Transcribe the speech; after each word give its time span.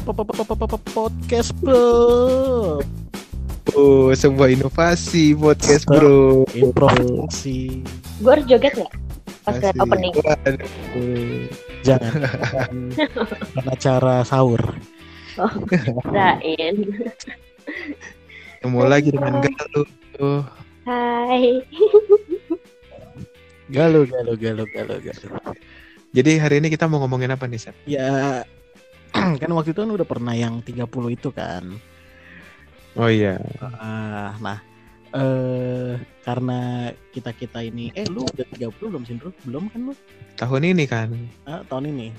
podcast 0.00 1.50
bro 1.60 1.84
Oh, 3.70 4.10
sebuah 4.10 4.50
inovasi 4.50 5.30
podcast 5.32 5.86
bro. 5.86 6.42
improvisasi 6.58 7.86
Gue 8.18 8.30
harus 8.34 8.44
joget 8.50 8.74
nggak? 8.74 8.92
Pas 9.40 9.56
opening. 9.78 10.12
Waduh. 10.20 10.58
jangan 11.80 12.12
bukan 13.54 13.66
acara 13.70 14.26
sahur 14.26 14.60
Kirain. 16.04 16.76
Ketemu 18.60 18.80
lagi 18.84 19.08
dengan 19.08 19.40
Galuh. 19.40 19.88
Oh, 20.20 20.42
Hai. 20.84 21.64
galuh 23.70 24.04
galuh 24.04 24.36
galuh 24.36 24.66
galuh 24.68 24.98
galuh 24.98 25.30
jadi 26.10 26.42
hari 26.42 26.58
ini 26.58 26.68
kita 26.68 26.90
mau 26.90 26.98
ngomongin 27.00 27.30
apa 27.30 27.46
nih, 27.46 27.70
Sat? 27.70 27.76
ya 27.86 28.42
kan 29.40 29.50
waktu 29.50 29.70
itu 29.70 29.80
kan 29.80 29.90
udah 29.90 30.06
pernah 30.06 30.34
yang 30.34 30.60
30 30.60 30.86
itu 31.10 31.30
kan 31.30 31.64
Oh 32.98 33.06
iya. 33.06 33.38
Ah, 33.62 34.34
nah 34.42 34.58
eh 35.10 35.94
karena 36.22 36.58
kita 37.10 37.30
kita 37.30 37.62
ini 37.62 37.90
eh 37.94 38.06
lu 38.06 38.22
udah 38.22 38.46
30 38.50 38.70
belum 38.90 39.02
sih 39.02 39.14
belum 39.42 39.70
kan 39.70 39.80
lu 39.90 39.94
Tahun 40.34 40.62
ini 40.62 40.84
kan. 40.86 41.10
ah, 41.46 41.62
tahun 41.66 41.90
ini 41.90 42.10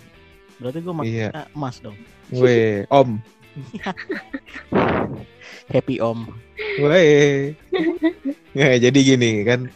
berarti 0.58 0.80
gue 0.80 0.94
maksudnya 0.94 1.30
Iya. 1.32 1.44
emas 1.52 1.80
dong 1.80 1.96
Weh, 2.32 2.88
Om. 2.88 3.20
happy 5.72 6.00
om 6.00 6.28
Weh. 6.80 7.52
Nggak, 8.52 8.74
jadi 8.84 9.00
gini 9.02 9.32
kan. 9.44 9.68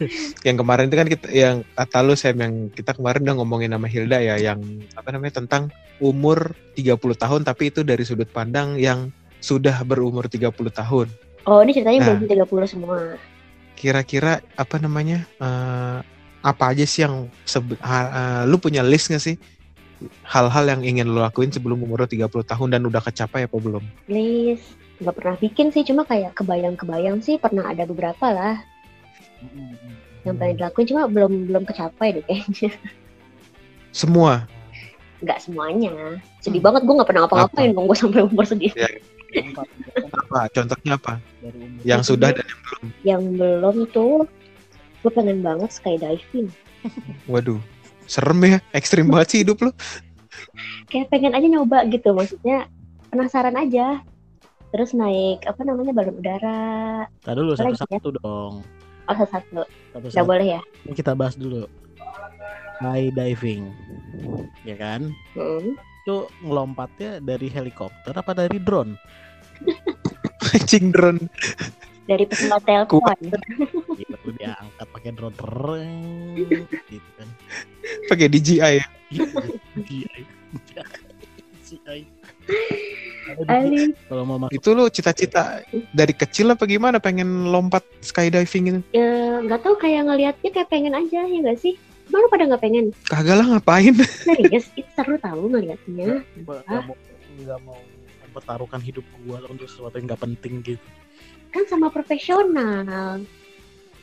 Yang 0.43 0.57
kemarin 0.59 0.87
itu 0.87 0.95
kan 0.95 1.07
kita 1.07 1.27
yang 1.31 1.57
kata 1.71 1.97
lu 2.03 2.15
Sam 2.15 2.35
yang 2.39 2.53
kita 2.69 2.91
kemarin 2.91 3.23
udah 3.23 3.35
ngomongin 3.39 3.71
sama 3.71 3.87
Hilda 3.87 4.19
ya 4.19 4.35
yang 4.35 4.59
apa 4.95 5.11
namanya 5.11 5.39
tentang 5.39 5.71
umur 5.99 6.53
30 6.75 7.15
tahun 7.15 7.41
tapi 7.43 7.71
itu 7.71 7.81
dari 7.81 8.03
sudut 8.03 8.27
pandang 8.27 8.75
yang 8.75 9.09
sudah 9.39 9.85
berumur 9.85 10.27
30 10.27 10.51
tahun. 10.71 11.07
Oh 11.45 11.61
ini 11.61 11.71
ceritanya 11.71 11.99
Nah. 12.01 12.07
belum 12.17 12.21
30 12.25 12.65
semua. 12.67 12.97
Kira-kira 13.75 14.41
apa 14.55 14.75
namanya? 14.79 15.23
eh, 15.37 15.99
apa 16.45 16.63
aja 16.73 16.85
sih 16.85 17.05
yang 17.05 17.29
sebe- 17.43 17.77
eh, 17.77 18.43
lu 18.45 18.57
punya 18.57 18.81
list 18.81 19.09
gak 19.09 19.21
sih? 19.21 19.37
Hal-hal 20.27 20.67
yang 20.67 20.81
ingin 20.83 21.07
lu 21.07 21.21
lakuin 21.21 21.49
sebelum 21.49 21.79
umur 21.79 22.03
lu 22.03 22.09
30 22.09 22.43
tahun 22.43 22.75
dan 22.75 22.81
udah 22.83 23.01
kecapai 23.01 23.47
apa 23.47 23.55
belum? 23.55 23.83
Please. 24.09 24.63
Gak 24.99 25.15
pernah 25.15 25.35
bikin 25.35 25.75
sih, 25.75 25.83
cuma 25.83 26.07
kayak 26.07 26.35
kebayang-kebayang 26.35 27.19
sih 27.19 27.35
pernah 27.35 27.67
ada 27.67 27.83
beberapa 27.83 28.31
lah 28.31 28.63
yang 30.25 30.41
pengen 30.41 30.57
dilakuin, 30.57 30.87
cuma 30.89 31.05
belum 31.05 31.51
belum 31.51 31.63
kecapai 31.69 32.17
deh 32.17 32.23
kayaknya. 32.25 32.73
Semua. 33.93 34.49
Gak 35.23 35.39
semuanya. 35.39 36.19
Sedih 36.43 36.59
banget 36.59 36.83
gue 36.83 36.95
gak 36.97 37.07
pernah 37.07 37.21
ngapa-ngapain 37.25 37.71
dong 37.71 37.87
gue 37.87 37.97
sampai 37.97 38.25
umur 38.27 38.43
segini. 38.43 38.75
Apa? 40.11 40.47
Contohnya 40.51 40.99
apa? 40.99 41.13
dari 41.39 41.57
umur 41.59 41.81
Yang 41.87 42.01
sudah 42.11 42.29
dan 42.35 42.43
yang 42.43 42.61
belum. 42.63 42.83
Yang 43.05 43.23
belum 43.39 43.75
tuh, 43.95 44.15
gue 45.05 45.11
pengen 45.13 45.39
banget 45.39 45.69
skydiving. 45.71 46.47
Waduh. 47.31 47.61
Serem 48.05 48.37
ya, 48.45 48.57
ekstrim 48.75 49.09
banget 49.09 49.27
sih 49.33 49.39
hidup 49.41 49.57
lu. 49.65 49.71
Kayak 50.91 51.09
pengen 51.09 51.33
aja 51.33 51.47
nyoba 51.49 51.89
gitu, 51.89 52.13
maksudnya 52.13 52.69
penasaran 53.09 53.57
aja. 53.57 54.03
Terus 54.69 54.93
naik, 54.93 55.41
apa 55.47 55.61
namanya, 55.65 55.95
balon 55.95 56.19
udara. 56.21 57.07
Tadi 57.23 57.37
dulu 57.39 57.55
satu-satu 57.55 58.09
dong 58.21 58.61
Oh, 59.05 59.13
satu-satu 59.13 60.25
boleh 60.25 60.57
ya? 60.57 60.61
Ini 60.81 60.93
kita 60.97 61.13
bahas 61.13 61.37
dulu 61.37 61.69
high 62.77 63.09
diving 63.09 63.71
ya 64.61 64.75
kan 64.75 65.11
Hmm. 65.31 65.75
itu 65.75 66.15
ngelompatnya 66.39 67.17
dari 67.19 67.47
helikopter 67.47 68.13
apa 68.13 68.31
dari 68.33 68.57
drone 68.57 68.95
Anjing 70.47 70.91
drone. 70.91 71.25
Dari 72.05 72.21
pesawat 72.23 72.61
telepon. 72.61 73.17
gitu 73.97 74.13
lu 74.21 74.31
diangkat 74.35 74.87
pakai 74.87 75.11
drone 75.11 75.33
Tereng, 75.33 76.37
gitu 76.85 77.09
kan 77.15 77.27
Pakai 78.05 78.27
DJI 78.29 78.73
ya. 78.77 78.85
DJI. 79.73 80.21
DJI. 81.57 82.01
Di- 83.25 83.49
Ali. 83.49 83.89
kalau 84.05 84.21
mau 84.23 84.37
masuk 84.37 84.53
Itu 84.53 84.69
lu 84.71 84.85
cita-cita 84.87 85.65
dari 85.89 86.13
kecil 86.13 86.53
apa 86.53 86.63
gimana 86.63 87.01
pengen 87.01 87.49
lompat 87.49 87.81
skydiving 87.99 88.65
itu? 88.69 88.79
Ya, 88.91 89.41
nggak 89.41 89.65
tahu 89.65 89.73
kayak 89.75 90.05
ngelihatnya 90.05 90.49
kayak 90.51 90.69
pengen 90.69 90.93
aja 90.93 91.25
ya 91.25 91.37
nggak 91.41 91.57
sih? 91.57 91.73
Mana 92.15 92.31
pada 92.31 92.43
nggak 92.47 92.63
pengen? 92.63 92.85
Kagak 93.11 93.35
lah 93.43 93.47
ngapain? 93.51 93.91
Serius, 94.23 94.71
itu 94.79 94.87
seru 94.95 95.19
tahu 95.19 95.51
ngelihatnya. 95.51 96.23
gua 96.47 96.63
nggak 96.63 96.83
mau 96.87 96.95
nggak 97.35 97.59
mau 97.67 97.79
mempertaruhkan 98.23 98.79
hidup 98.79 99.03
gua 99.27 99.43
untuk 99.51 99.67
sesuatu 99.67 99.99
yang 99.99 100.07
nggak 100.07 100.23
penting 100.23 100.63
gitu 100.63 100.87
Kan 101.51 101.67
sama 101.67 101.91
profesional. 101.91 103.19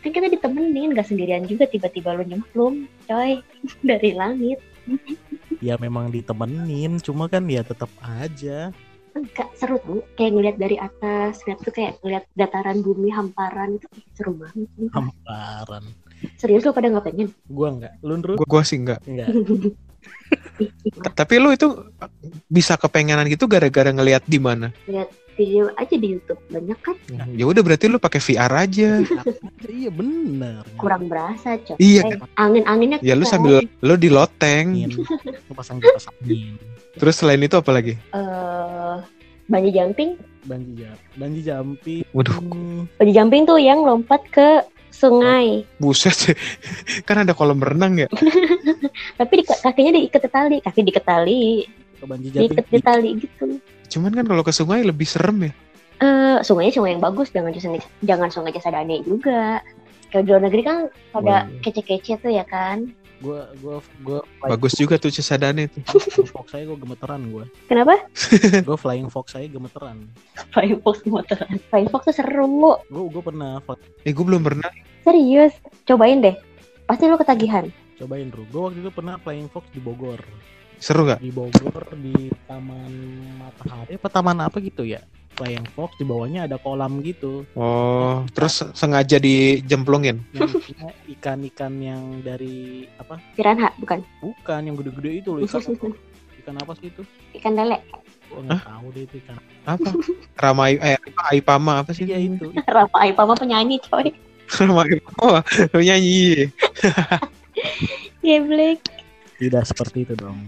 Kan 0.05 0.11
kita 0.13 0.29
ditemenin, 0.29 0.93
nggak 0.93 1.09
sendirian 1.09 1.49
juga 1.49 1.65
tiba-tiba 1.65 2.13
lu 2.13 2.29
nyemplung, 2.29 2.85
coy, 3.09 3.41
dari 3.89 4.13
langit. 4.13 4.61
ya 5.67 5.81
memang 5.81 6.13
ditemenin 6.13 6.99
cuma 6.99 7.31
kan 7.31 7.47
ya 7.47 7.63
tetap 7.63 7.87
aja 8.03 8.75
Enggak 9.13 9.53
seru 9.61 9.77
tuh, 9.85 10.01
kayak 10.17 10.33
ngeliat 10.33 10.57
dari 10.57 10.81
atas, 10.81 11.45
lihat 11.45 11.61
tuh 11.61 11.69
kayak 11.69 12.01
ngeliat 12.01 12.25
dataran 12.33 12.81
bumi 12.81 13.13
hamparan 13.13 13.77
itu 13.77 13.85
seru 14.17 14.33
banget. 14.41 14.67
hamparan 14.89 15.85
Serius 16.35 16.63
lu 16.63 16.71
pada 16.71 16.89
nggak 16.89 17.05
pengen? 17.05 17.29
gua 17.47 17.69
nggak 17.73 17.93
lu 18.01 18.15
Ndru? 18.17 18.33
Gua, 18.37 18.47
gua 18.49 18.63
sih 18.63 18.77
enggak. 18.77 19.01
nggak 19.03 19.29
Tapi 21.15 21.35
lu 21.39 21.51
itu 21.51 21.69
bisa 22.49 22.75
kepengenan 22.75 23.29
gitu 23.29 23.47
gara-gara 23.47 23.89
ngelihat 23.89 24.25
di 24.25 24.39
mana? 24.39 24.71
lihat 24.87 25.09
video 25.33 25.73
aja 25.75 25.95
di 25.95 26.09
YouTube 26.11 26.39
banyak 26.47 26.79
kan? 26.79 26.97
Ya 27.31 27.45
udah 27.45 27.63
berarti 27.63 27.87
lu 27.87 27.97
pakai 27.97 28.21
VR 28.21 28.53
aja. 28.61 29.01
iya 29.73 29.89
bener 29.89 30.63
Kurang 30.75 31.07
berasa, 31.07 31.57
coy. 31.59 31.77
Iya 31.79 32.03
Eh, 32.05 32.19
Angin-anginnya 32.37 32.99
Ya 33.01 33.15
lu 33.15 33.25
sambil 33.25 33.65
lu 33.81 33.95
di 33.95 34.09
loteng. 34.09 34.77
angin 34.77 34.91
lu 34.93 35.53
pasang 35.59 35.79
kipas 35.79 36.07
angin 36.11 36.59
Terus 36.93 37.15
selain 37.17 37.41
itu 37.41 37.55
apa 37.55 37.71
lagi? 37.71 37.95
eh 38.13 38.97
banji 39.45 39.71
jumping 39.71 40.11
banji 40.43 40.73
jump 40.77 40.99
banji 41.15 41.41
jumping 41.41 42.03
Waduh, 42.11 42.35
Bungee 42.97 43.13
jumping 43.13 43.43
tuh 43.45 43.59
yang 43.59 43.83
lompat 43.83 44.23
ke 44.29 44.65
sungai, 44.93 45.67
buset. 45.81 46.37
kan 47.09 47.25
ada 47.25 47.33
kolam 47.33 47.59
renang 47.59 47.99
ya? 47.99 48.09
tapi 49.19 49.33
di, 49.41 49.45
kakinya 49.49 49.93
diikat 49.99 50.21
di 50.23 50.31
tali, 50.31 50.57
kaki 50.61 50.81
diikat 50.85 51.05
tali, 51.09 51.67
ke 51.99 52.05
banji 52.05 52.29
jumping 52.31 52.53
diikat 52.53 52.67
di 52.69 52.81
tali 52.85 53.11
gitu. 53.19 53.47
Cuman 53.89 54.13
kan 54.15 54.25
kalau 54.29 54.43
ke 54.45 54.53
sungai 54.53 54.85
lebih 54.87 55.09
serem 55.09 55.51
ya. 55.51 55.53
Eh, 56.03 56.37
sungainya 56.43 56.75
sungai 56.75 56.99
yang 56.99 57.05
bagus, 57.05 57.31
jangan 57.31 57.55
sungai 57.55 57.81
jangan 58.03 58.29
sungai 58.29 58.51
jasa 58.51 58.75
dane 58.75 59.03
juga. 59.07 59.63
Kayak 60.11 60.25
di 60.27 60.31
luar 60.35 60.43
negeri 60.45 60.63
kan 60.67 60.79
pada 61.15 61.49
kece-kece 61.63 62.21
tuh 62.21 62.33
ya 62.35 62.45
kan. 62.45 62.91
Gua 63.23 63.41
gua 63.57 63.75
gua 64.03 64.21
Bagus 64.45 64.75
juga 64.75 64.99
tuh 64.99 65.09
cesadane 65.09 65.71
tuh. 65.71 65.81
flying 65.87 66.27
fox 66.29 66.47
saya 66.51 66.65
gua 66.67 66.77
gemeteran 66.77 67.23
gua 67.31 67.45
Kenapa? 67.65 67.95
gua 68.67 68.77
flying 68.77 69.07
fox 69.07 69.33
saya 69.33 69.47
gemeteran 69.47 70.11
Flying 70.51 70.83
Fox 70.83 71.01
motoran. 71.07 71.57
Flying 71.71 71.89
Fox 71.89 72.03
tuh 72.05 72.15
seru. 72.15 72.45
gua 72.83 72.83
gua 73.07 73.23
pernah 73.23 73.53
fly- 73.63 73.81
Eh 74.03 74.11
gue 74.11 74.21
belum 74.21 74.43
pernah. 74.43 74.69
Serius, 75.01 75.55
cobain 75.85 76.21
deh. 76.21 76.37
Pasti 76.85 77.07
lu 77.07 77.17
ketagihan. 77.17 77.71
cobain 77.95 78.27
bro 78.29 78.43
gua 78.51 78.61
waktu 78.67 78.83
itu 78.83 78.91
pernah 78.91 79.15
flying 79.17 79.47
fox 79.47 79.63
di 79.71 79.79
Bogor 79.79 80.19
Seru 80.77 81.07
gak? 81.07 81.23
di 81.23 81.31
Bogor 81.31 81.87
di 81.95 82.11
taman 82.45 82.91
matahari 83.39 83.95
apa 83.95 84.09
taman 84.11 84.43
apa 84.43 84.59
gitu 84.59 84.83
ya 84.83 84.99
flying 85.43 85.67
fox 85.69 85.99
di 85.99 86.07
bawahnya 86.07 86.47
ada 86.47 86.55
kolam 86.57 87.03
gitu 87.03 87.43
Oh, 87.53 88.23
terus 88.31 88.63
sengaja 88.73 89.19
dijemplungin. 89.19 90.23
yang 90.31 90.47
ikan-ikan 91.11 91.73
yang 91.77 92.03
dari 92.23 92.87
apa 92.95 93.19
Piranha, 93.35 93.75
bukan? 93.77 94.07
bukan 94.23 94.61
yang 94.63 94.79
gede-gede 94.79 95.11
itu 95.19 95.35
loh 95.35 95.43
ikan 95.43 95.59
apa? 95.59 95.91
ikan 96.39 96.55
apa 96.57 96.73
sih 96.79 96.87
itu 96.89 97.03
Ikan 97.35 97.59
lele. 97.59 97.83
gua 98.31 98.41
nggak 98.41 98.63
tahu 98.65 98.87
deh 98.95 99.03
itu 99.03 99.17
ikan 99.21 99.37
Apa? 99.65 99.91
Ramai 100.39 100.79
eh 100.79 100.97
Aipama 101.29 101.83
apa 101.83 101.91
sih? 101.91 102.07
iya 102.07 102.17
itu 102.17 102.55
Rafa 102.71 103.03
Aipama 103.03 103.35
penyanyi 103.35 103.83
coy. 103.83 104.15
Ramai 104.53 105.03
Oh, 105.19 105.43
nyanyi. 105.75 106.47
Geblek. 108.23 108.79
tidak 109.39 109.67
seperti 109.67 110.07
itu 110.07 110.15
dong 110.15 110.39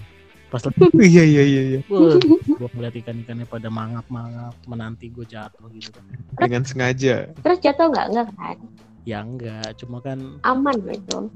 pas 0.55 0.62
Iya 1.11 1.25
iya 1.27 1.43
iya 1.43 1.62
iya. 1.67 1.81
Gua 1.91 2.71
ngeliat 2.71 2.95
ikan-ikannya 3.03 3.47
pada 3.51 3.67
mangap-mangap 3.67 4.55
menanti 4.71 5.11
gue 5.11 5.27
jatuh 5.27 5.67
gitu 5.75 5.91
kan. 5.91 6.06
Dengan 6.47 6.62
sengaja. 6.62 7.35
Terus 7.43 7.59
jatuh 7.59 7.91
nggak? 7.91 8.06
Nggak 8.15 8.27
kan? 8.39 8.59
Ya 9.03 9.19
enggak, 9.27 9.75
cuma 9.83 9.99
kan 9.99 10.39
Aman 10.47 10.79
gitu. 10.87 11.29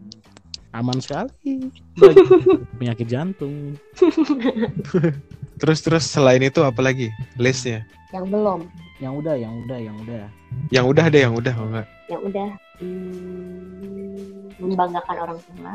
aman 0.71 1.01
sekali. 1.03 1.73
Penyakit 2.79 3.09
jantung. 3.11 3.75
Terus 5.59 5.83
terus 5.83 6.07
selain 6.07 6.39
itu 6.39 6.63
apa 6.63 6.79
lagi? 6.79 7.11
Listnya? 7.35 7.83
Yang 8.15 8.31
belum. 8.31 8.61
Yang 9.03 9.13
udah, 9.19 9.35
yang 9.35 9.55
udah, 9.67 9.79
yang 9.83 9.97
udah. 10.07 10.25
Yang 10.71 10.85
udah 10.87 11.05
ada 11.11 11.19
yang 11.19 11.35
udah 11.35 11.55
enggak? 11.59 11.87
Yang 12.07 12.23
udah 12.31 12.49
hmm, 12.81 14.59
membanggakan 14.59 15.17
orang 15.19 15.39
tua. 15.43 15.75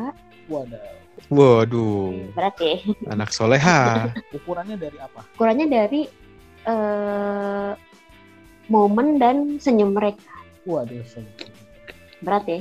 Wadah. 0.51 1.03
Waduh, 1.29 2.33
Berat 2.33 2.57
ya. 2.57 2.75
anak 3.07 3.29
soleha. 3.31 4.09
Ukurannya 4.37 4.75
dari 4.75 4.97
apa? 4.97 5.21
Ukurannya 5.37 5.67
dari 5.69 6.01
eh 6.67 7.71
momen 8.67 9.21
dan 9.21 9.61
senyum 9.61 9.93
mereka. 9.93 10.33
Waduh, 10.65 11.05
saya. 11.05 11.29
Berat 12.25 12.43
ya. 12.49 12.59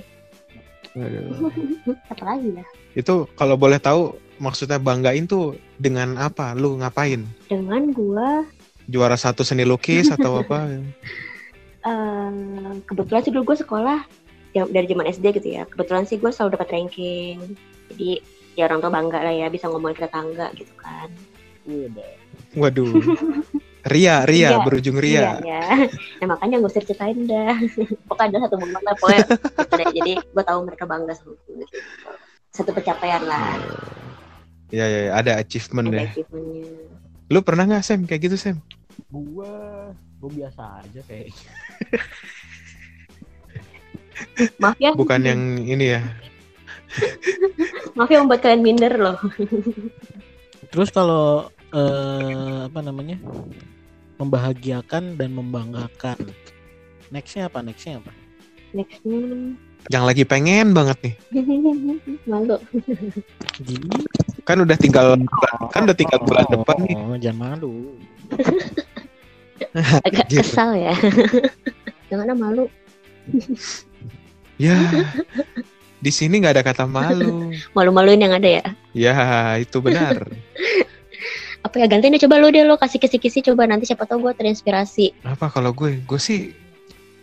Waduh. 0.94 1.48
Apa 2.12 2.22
lagi 2.28 2.48
ya? 2.54 2.64
Itu 2.92 3.24
kalau 3.34 3.56
boleh 3.56 3.80
tahu 3.80 4.14
maksudnya 4.36 4.76
banggain 4.76 5.24
tuh 5.24 5.56
dengan 5.80 6.20
apa? 6.20 6.52
Lu 6.52 6.76
ngapain? 6.76 7.24
Dengan 7.48 7.88
gua 7.94 8.44
Juara 8.90 9.14
satu 9.14 9.46
seni 9.46 9.62
lukis 9.62 10.10
atau 10.10 10.42
apa? 10.42 10.66
eh 11.82 12.30
kebetulan 12.86 13.22
sih 13.26 13.32
dulu 13.34 13.54
gue 13.54 13.58
sekolah 13.58 14.06
dari 14.52 14.86
zaman 14.86 15.06
SD 15.08 15.24
gitu 15.40 15.48
ya. 15.48 15.62
Kebetulan 15.64 16.04
sih 16.04 16.20
gue 16.20 16.28
selalu 16.28 16.60
dapat 16.60 16.68
ranking. 16.70 17.56
Jadi 17.92 18.20
ya 18.52 18.68
orang 18.68 18.84
tua 18.84 18.92
bangga 18.92 19.18
lah 19.24 19.32
ya 19.32 19.46
bisa 19.48 19.68
ngomongin 19.72 19.96
ke 19.96 20.04
tetangga 20.04 20.52
gitu 20.54 20.72
kan. 20.76 21.08
Udah. 21.64 22.12
Waduh. 22.56 22.88
Ria, 23.82 24.22
Ria, 24.22 24.54
Iya, 24.54 24.58
berujung 24.62 24.94
Ria. 24.94 25.18
Iya, 25.18 25.32
ya. 25.42 25.62
Nah 26.22 26.38
makanya 26.38 26.62
gue 26.62 26.70
usah 26.70 26.86
ceritain 26.86 27.18
dah. 27.26 27.56
Pokoknya 28.08 28.38
ada 28.38 28.46
satu 28.46 28.56
momen 28.62 28.78
lah 28.78 28.94
pokoknya. 28.94 29.26
gitu 29.26 29.74
deh. 29.74 29.88
Jadi 29.90 30.12
gue 30.22 30.44
tahu 30.46 30.58
mereka 30.70 30.84
bangga 30.86 31.12
sama 31.18 31.34
gue. 31.34 31.66
Gitu. 31.66 31.76
Satu 32.54 32.70
pencapaian 32.70 33.22
lah. 33.26 33.58
Iya, 34.70 34.86
iya, 34.86 35.00
iya, 35.08 35.12
ada 35.12 35.32
achievement 35.36 35.90
Ada 35.90 35.96
deh. 35.98 36.08
achievementnya. 36.14 36.70
Lu 37.32 37.40
pernah 37.42 37.64
nggak 37.66 37.82
Sam 37.82 38.04
kayak 38.06 38.22
gitu 38.28 38.36
Sam? 38.38 38.56
Gua 39.08 39.90
gua 40.20 40.30
biasa 40.30 40.84
aja 40.84 41.00
kayak 41.08 41.32
Maaf 44.62 44.76
ya. 44.78 44.92
Bukan 44.94 45.20
yang 45.24 45.40
ini 45.62 45.98
ya. 45.98 46.02
Maaf 47.96 48.08
ya 48.12 48.20
membuat 48.20 48.40
kalian 48.44 48.62
minder 48.62 48.94
loh. 48.96 49.16
Terus 50.72 50.88
kalau 50.92 51.48
eh, 51.72 52.58
apa 52.68 52.80
namanya? 52.80 53.18
membahagiakan 54.22 55.18
dan 55.18 55.34
membanggakan. 55.34 56.18
Nextnya 57.10 57.50
apa? 57.50 57.58
Nextnya 57.58 57.98
apa? 57.98 58.12
Nextnya 58.70 59.18
Yang 59.90 60.04
lagi 60.06 60.22
pengen 60.22 60.70
banget 60.70 60.98
nih. 61.02 61.14
malu. 62.30 62.54
Gini. 63.58 63.98
Kan 64.46 64.62
udah 64.62 64.78
tinggal 64.78 65.18
kan 65.74 65.90
udah 65.90 65.96
tinggal 65.98 66.22
bulan 66.22 66.46
depan 66.46 66.76
nih. 66.86 66.94
Oh, 66.94 67.18
jangan 67.18 67.38
malu. 67.58 67.98
Agak 70.06 70.30
Anjir. 70.30 70.38
kesal 70.46 70.70
ya. 70.78 70.94
Jangan 72.12 72.36
malu. 72.36 72.68
Ya. 74.60 74.76
Di 76.02 76.10
sini 76.10 76.42
nggak 76.42 76.54
ada 76.58 76.64
kata 76.66 76.84
malu. 76.84 77.52
Malu-maluin 77.76 78.20
yang 78.20 78.34
ada 78.34 78.48
ya. 78.48 78.64
Ya, 78.92 79.16
itu 79.56 79.78
benar. 79.78 80.26
Apa 81.66 81.78
ya 81.78 81.86
gantiin 81.86 82.18
deh 82.18 82.22
coba 82.26 82.42
lu 82.42 82.50
deh 82.50 82.66
lo 82.66 82.74
kasih 82.74 82.98
kisi-kisi 82.98 83.38
coba 83.46 83.70
nanti 83.70 83.86
siapa 83.86 84.02
tahu 84.02 84.26
gue 84.26 84.34
terinspirasi. 84.34 85.14
Apa 85.22 85.46
kalau 85.46 85.70
gue? 85.70 86.02
Gue 86.02 86.18
sih 86.18 86.50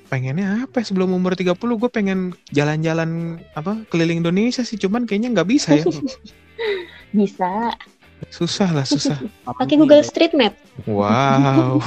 pengennya 0.10 0.66
apa 0.66 0.82
ya, 0.82 0.90
sebelum 0.90 1.14
umur 1.14 1.38
30 1.38 1.54
gue 1.54 1.90
pengen 1.94 2.34
jalan-jalan 2.50 3.38
apa 3.54 3.86
keliling 3.94 4.26
Indonesia 4.26 4.66
sih 4.66 4.76
cuman 4.76 5.06
kayaknya 5.06 5.38
nggak 5.38 5.50
bisa 5.54 5.78
ya 5.78 5.86
Bisa. 7.20 7.78
susah 8.34 8.74
lah 8.74 8.90
susah 8.90 9.22
Pakai 9.46 9.78
Google 9.78 10.02
Street 10.02 10.34
Map. 10.34 10.58
wow 10.90 11.78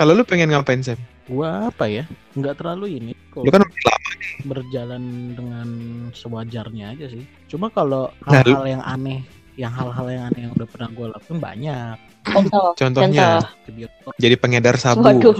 kalau 0.00 0.16
lu 0.16 0.24
pengen 0.24 0.48
ngapain 0.48 0.80
Sam? 0.80 0.96
Gua 1.28 1.68
apa 1.68 1.84
ya? 1.84 2.08
Nggak 2.32 2.64
terlalu 2.64 2.96
ini. 2.96 3.12
Kok 3.28 3.44
lu 3.44 3.52
kan 3.52 3.60
udah 3.60 3.76
lama 3.84 4.10
berjalan 4.48 5.02
dengan 5.36 5.68
sewajarnya 6.16 6.96
aja 6.96 7.12
sih. 7.12 7.28
Cuma 7.52 7.68
kalau 7.68 8.08
Nah, 8.24 8.40
hal-hal 8.40 8.80
yang 8.80 8.82
aneh, 8.88 9.20
yang 9.60 9.68
hal-hal 9.68 10.08
yang 10.08 10.24
aneh 10.32 10.48
yang 10.48 10.56
udah 10.56 10.64
pernah 10.72 10.88
gue 10.88 11.06
lakukan 11.12 11.36
banyak. 11.36 11.96
Contoh. 12.20 12.72
contohnya 12.76 13.44
Ke 13.68 13.72
bioskop 13.76 14.12
jadi 14.16 14.36
pengedar 14.40 14.80
sabu 14.80 15.04
Waduh. 15.04 15.36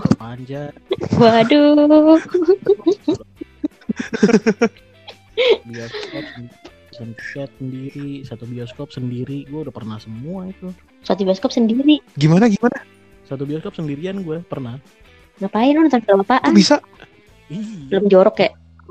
Waduh. 1.17 2.21
bioskop 5.65 6.25
tiket 7.01 7.49
sendiri, 7.57 8.29
satu 8.29 8.45
bioskop 8.45 8.93
sendiri. 8.93 9.49
Gue 9.49 9.65
udah 9.65 9.73
pernah 9.73 9.97
semua 9.97 10.53
itu. 10.53 10.69
Suatu 11.01 11.25
bioskop 11.25 11.49
sendiri. 11.49 12.05
gimana 12.21 12.45
gimana 12.53 13.00
Satu 13.31 13.47
bioskop 13.47 13.73
sendirian 13.73 14.21
gue 14.21 14.43
pernah. 14.43 14.83
Ngapain 15.39 15.71
lu 15.71 15.87
nonton 15.87 16.03
film 16.03 16.21
kok 16.21 16.27
apaan? 16.27 16.51
bisa 16.53 16.83
Iya, 17.47 17.63
Film 17.89 18.07
jorok 18.07 18.37
ya? 18.39 18.51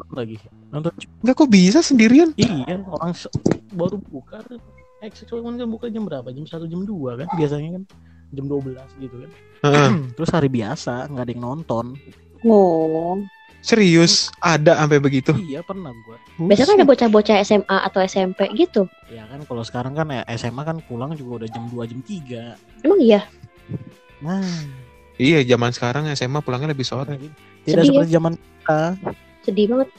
lagi 0.09 0.39
nonton. 0.71 0.95
nggak 1.19 1.35
kok 1.35 1.49
bisa 1.51 1.83
sendirian 1.83 2.31
Iya, 2.33 2.79
orang 2.87 3.11
se- 3.11 3.27
baru 3.69 3.99
buka. 3.99 4.39
Eh, 4.99 5.11
cuman 5.27 5.55
kan 5.55 5.67
buka 5.67 5.85
jam 5.87 6.03
berapa? 6.03 6.27
Jam 6.29 6.43
1 6.43 6.65
jam 6.65 6.81
2 6.81 7.19
kan 7.19 7.27
biasanya 7.35 7.69
kan. 7.75 7.83
Jam 8.29 8.45
12 8.47 8.79
gitu 8.97 9.15
kan. 9.17 9.31
Heeh. 9.61 9.89
Terus 10.15 10.29
hari 10.29 10.47
biasa 10.47 11.03
nggak 11.05 11.19
ada 11.21 11.31
yang 11.31 11.43
nonton. 11.43 11.85
Oh. 12.41 13.19
serius 13.59 14.31
ada 14.39 14.79
sampai 14.79 15.03
begitu 15.03 15.35
Iya 15.35 15.59
pernah 15.59 15.91
gue. 15.91 16.15
Biasanya 16.39 16.63
kan 16.65 16.75
ada 16.79 16.87
bocah-bocah 16.87 17.35
SMA 17.43 17.77
atau 17.83 17.99
SMP 17.99 18.47
gitu. 18.55 18.87
Ya 19.11 19.27
kan 19.27 19.43
kalau 19.43 19.67
sekarang 19.67 19.91
kan 19.91 20.07
ya 20.07 20.23
SMA 20.31 20.63
kan 20.63 20.79
pulang 20.79 21.11
juga 21.11 21.43
udah 21.43 21.49
jam 21.49 21.67
2 21.67 21.83
jam 21.83 21.99
3. 21.99 22.55
Emang 22.87 22.99
iya? 23.03 23.27
Nah, 24.19 24.43
iya 25.15 25.39
zaman 25.41 25.71
sekarang 25.71 26.03
SMA 26.11 26.39
pulangnya 26.39 26.69
lebih 26.69 26.83
sore 26.83 27.15
tidak 27.15 27.31
Sedih 27.65 27.75
ya. 27.77 27.83
seperti 27.85 28.11
zaman 28.11 28.33
kita. 28.35 28.81
Sedih 29.39 29.65
banget. 29.67 29.89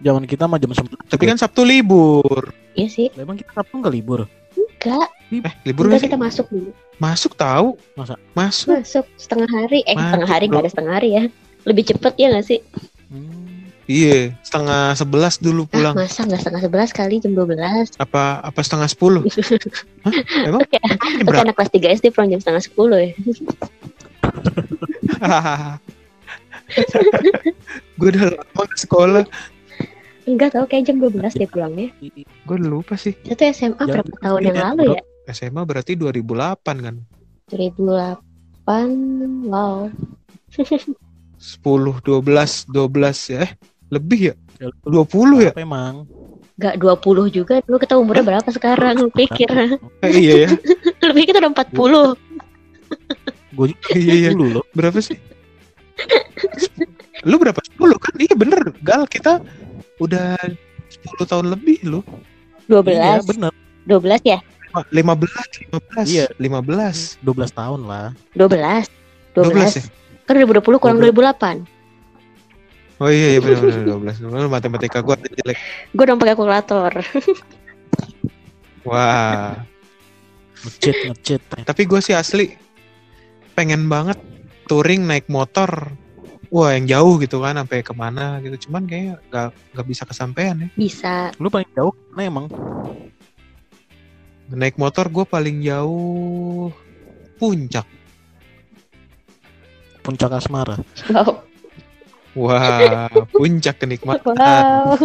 Zaman 0.00 0.22
kita 0.24 0.44
mah 0.44 0.58
jam 0.58 0.70
11. 0.70 0.94
tapi 1.08 1.24
kan 1.24 1.36
Sabtu 1.36 1.62
libur 1.62 2.52
Iya 2.72 2.88
sih. 2.88 3.06
Lah, 3.14 3.22
emang 3.22 3.34
kita 3.34 3.50
Sabtu 3.52 3.74
nggak 3.76 3.94
libur? 3.94 4.20
Enggak. 4.54 5.08
eh 5.32 5.54
libur 5.64 5.88
Enggak 5.88 6.04
kita 6.04 6.18
masuk 6.18 6.46
dulu. 6.48 6.70
masuk 6.96 7.32
tahu 7.34 7.74
Masa? 7.94 8.14
masuk 8.32 8.68
Masuk 8.72 9.04
setengah 9.16 9.48
hari. 9.48 9.82
Eh 9.82 9.94
Masuk, 9.94 10.06
setengah 10.06 10.28
hari 10.28 10.44
nggak 10.46 10.62
ada 10.62 10.70
setengah 10.70 10.92
hari 10.92 11.08
ya. 11.12 11.24
Lebih 11.64 11.84
cepet 11.88 12.12
ya 12.14 12.26
nggak 12.30 12.46
sih? 12.46 12.60
Hmm. 13.08 13.43
Iya 13.86 14.32
setengah 14.40 14.94
sebelas 14.94 15.36
dulu 15.36 15.62
Ah, 15.64 15.70
pulang. 15.70 15.94
masa 15.94 16.24
nggak 16.24 16.40
setengah 16.40 16.62
sebelas 16.64 16.90
kali? 16.90 17.20
Jam 17.20 17.32
12 17.36 17.96
apa 18.04 18.40
apa 18.40 18.60
setengah 18.60 18.88
sepuluh? 18.88 19.22
Emang? 20.40 20.60
Oke, 20.64 20.78
berapa? 21.24 21.44
anak 21.44 21.54
kelas 21.56 21.70
3 21.70 21.96
SD 22.00 22.06
pulang 22.10 22.30
jam 22.30 22.40
setengah 22.40 22.62
10 22.64 22.96
ya. 22.96 23.10
gue 27.98 28.08
udah 28.10 28.24
lama 28.34 28.62
ke 28.66 28.76
sekolah. 28.78 29.24
Enggak 30.24 30.56
tahu 30.56 30.64
kayak 30.64 30.88
jam 30.88 30.96
12 30.98 31.20
dia 31.36 31.46
pulangnya. 31.46 31.92
gue 32.00 32.54
udah 32.56 32.70
lupa 32.70 32.96
sih. 32.96 33.12
Itu 33.22 33.44
SMA 33.52 33.76
Jangan 33.76 33.92
berapa 33.92 34.12
tahun 34.24 34.40
yang 34.48 34.56
ya, 34.56 34.64
lalu 34.72 34.84
ya? 34.96 35.02
SMA 35.30 35.62
berarti 35.64 35.92
2008 35.96 36.80
kan? 36.80 36.96
2008. 37.52 39.52
Wow. 39.52 39.92
10 41.44 41.60
12 41.60 42.72
12 42.72 43.36
ya 43.36 43.44
lebih 43.94 44.20
ya 44.32 44.34
Ya, 44.62 44.70
20 44.86 45.42
ya 45.42 45.50
Apa 45.50 45.66
emang? 45.66 46.06
Enggak 46.54 46.74
20 46.78 47.26
juga. 47.26 47.58
Lu 47.66 47.74
kita 47.74 47.98
umurnya 47.98 48.22
berapa 48.22 48.46
sekarang? 48.46 49.02
Lu 49.02 49.10
pikir. 49.10 49.50
eh, 49.50 50.12
iya 50.14 50.34
ya 50.46 50.50
Lu 51.04 51.10
pikir 51.10 51.34
udah 51.34 51.50
40. 51.50 52.14
Gue 53.54 53.66
juga 53.70 53.88
iya 53.94 54.14
iya 54.14 54.30
loh. 54.30 54.62
berapa 54.70 54.98
sih 54.98 55.18
lu 57.24 57.38
berapa 57.38 57.56
10 57.56 57.80
kan 57.96 58.14
iya 58.18 58.34
bener 58.36 58.60
gal 58.82 59.06
kita 59.06 59.40
udah 59.96 60.36
10 60.90 61.30
tahun 61.30 61.46
lebih 61.54 61.80
lu 61.86 62.00
12. 62.66 62.90
Iya 62.90 63.20
bener. 63.24 63.52
12 63.86 64.22
ya? 64.24 64.38
15 64.90 65.70
15 65.70 66.06
Iya. 66.10 66.26
15 66.34 67.22
12 67.22 67.52
tahun 67.52 67.80
lah. 67.86 68.10
12. 68.34 68.90
12 69.36 69.78
ya 69.78 69.82
12. 69.86 70.24
Kan 70.24 70.34
2020 70.40 70.82
kurang 70.82 70.98
2008. 70.98 71.73
Oh 73.04 73.10
iya 73.12 73.36
iya 73.36 73.40
benar 73.40 73.60
benar 73.60 74.16
12 74.16 74.24
Lu 74.24 74.48
matematika 74.48 75.04
gua 75.04 75.20
jelek 75.20 75.58
Gue 75.92 76.04
dong 76.08 76.16
pakai 76.16 76.32
kalkulator. 76.32 76.92
wah 78.82 79.60
Ngecit 80.64 80.96
ngecit. 81.04 81.40
tapi 81.68 81.84
gue 81.84 82.00
sih 82.00 82.16
asli 82.16 82.56
pengen 83.52 83.84
banget 83.84 84.16
touring 84.64 85.04
naik 85.04 85.28
motor 85.28 85.68
wah 86.48 86.72
yang 86.72 86.88
jauh 86.88 87.20
gitu 87.20 87.38
kan 87.38 87.60
sampai 87.60 87.84
ke 87.84 87.92
mana 87.92 88.40
gitu 88.40 88.68
cuman 88.68 88.88
kayaknya 88.88 89.20
nggak 89.28 89.48
nggak 89.76 89.86
bisa 89.86 90.02
kesampaian 90.04 90.56
ya 90.56 90.68
Bisa. 90.72 91.28
Lu 91.36 91.52
paling 91.52 91.68
jauh 91.72 91.92
mana 92.10 92.22
emang? 92.24 92.46
naik 94.46 94.76
motor 94.76 95.08
gue 95.08 95.24
paling 95.24 95.60
jauh 95.60 96.68
puncak 97.36 97.84
Puncak 100.00 100.36
asmara. 100.36 100.76
Wow. 101.08 101.40
Wah 102.34 103.06
puncak 103.30 103.78
kenikmatan 103.78 104.34
Wow. 104.34 104.98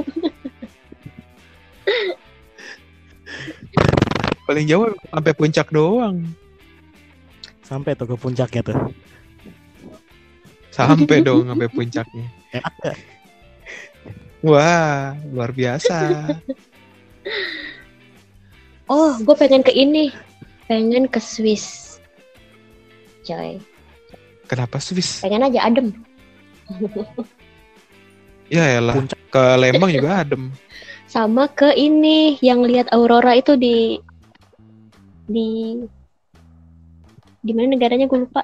paling 4.46 4.66
jauh 4.66 4.90
sampai 5.06 5.34
puncak 5.34 5.68
doang 5.70 6.26
Sampai 7.62 7.94
tuh 7.94 8.10
ke 8.10 8.18
puncaknya 8.18 8.62
tuh. 8.66 8.80
sampai 10.70 11.22
dong 11.22 11.46
sampai 11.46 11.70
puncaknya 11.70 12.26
gak? 12.50 12.66
wah 14.42 15.14
luar 15.30 15.52
biasa 15.52 15.98
Oh, 18.90 19.14
gue 19.22 19.36
pengen 19.38 19.62
ke 19.62 19.70
ini. 19.70 20.10
Pengen 20.66 21.06
ke 21.06 21.22
Swiss. 21.22 22.02
coy. 23.22 23.62
Kenapa 24.50 24.82
Swiss? 24.82 25.22
Pengen 25.22 25.46
aja 25.46 25.62
adem. 25.62 25.94
Ya 28.50 28.82
elah, 28.82 28.98
Puncak. 28.98 29.20
ke 29.30 29.44
Lembang 29.62 29.94
juga 29.94 30.26
adem. 30.26 30.50
Sama 31.14 31.46
ke 31.54 31.70
ini 31.78 32.38
yang 32.42 32.66
lihat 32.66 32.90
aurora 32.90 33.38
itu 33.38 33.54
di 33.54 34.02
di 35.30 35.78
di 37.46 37.52
mana 37.54 37.78
negaranya 37.78 38.10
gue 38.10 38.26
lupa. 38.26 38.42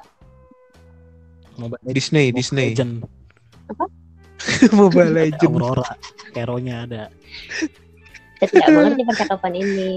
Mobile 1.57 1.89
Disney, 1.89 2.29
Mobile 2.29 2.37
Disney. 2.37 2.65
Legend. 2.69 2.93
Mobile 4.77 5.13
Legends. 5.13 5.57
Aurora. 5.57 5.89
Hero-nya 6.37 6.85
ada. 6.85 7.03
Saya 8.37 8.49
tidak 8.51 8.69
mengerti 8.77 9.03
percakapan 9.09 9.53
ini. 9.57 9.89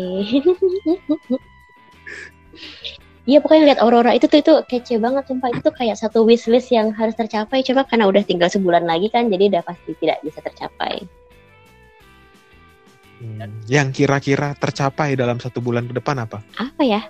Iya 3.29 3.45
pokoknya 3.45 3.65
lihat 3.69 3.81
aurora 3.85 4.17
itu 4.17 4.25
tuh 4.25 4.41
itu 4.41 4.53
kece 4.65 4.97
banget 4.97 5.29
sumpah 5.29 5.53
itu 5.53 5.61
tuh 5.61 5.75
kayak 5.77 6.01
satu 6.01 6.25
wishlist 6.25 6.73
yang 6.73 6.97
harus 6.97 7.13
tercapai 7.13 7.61
cuma 7.61 7.85
karena 7.85 8.09
udah 8.09 8.25
tinggal 8.25 8.49
sebulan 8.49 8.89
lagi 8.89 9.13
kan 9.13 9.29
jadi 9.29 9.53
udah 9.53 9.63
pasti 9.69 9.93
tidak 10.01 10.25
bisa 10.25 10.41
tercapai. 10.41 11.05
Hmm, 13.21 13.53
Yang 13.69 13.89
kira-kira 14.01 14.57
tercapai 14.57 15.13
dalam 15.13 15.37
satu 15.37 15.61
bulan 15.61 15.85
ke 15.85 15.93
depan 16.01 16.25
apa? 16.25 16.41
Apa 16.57 16.83
ya? 16.87 17.05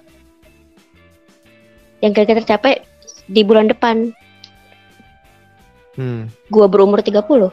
Yang 2.03 2.13
kira-kira 2.19 2.39
tercapai 2.43 2.83
di 3.31 3.43
bulan 3.47 3.71
depan 3.71 4.11
Hmm. 5.99 6.31
gua 6.47 6.71
berumur 6.71 7.03
30. 7.03 7.51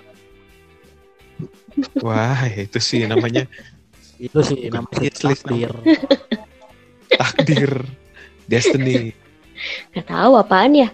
Wah, 2.06 2.46
itu 2.46 2.78
sih 2.78 3.06
namanya 3.10 3.50
Itu 4.22 4.42
sih 4.46 4.70
namanya 4.70 5.02
wishlist, 5.02 5.44
takdir. 5.44 5.74
takdir, 7.10 7.74
destiny. 8.48 9.12
Gak 9.96 10.08
tahu 10.12 10.36
apaan 10.36 10.76
ya. 10.76 10.90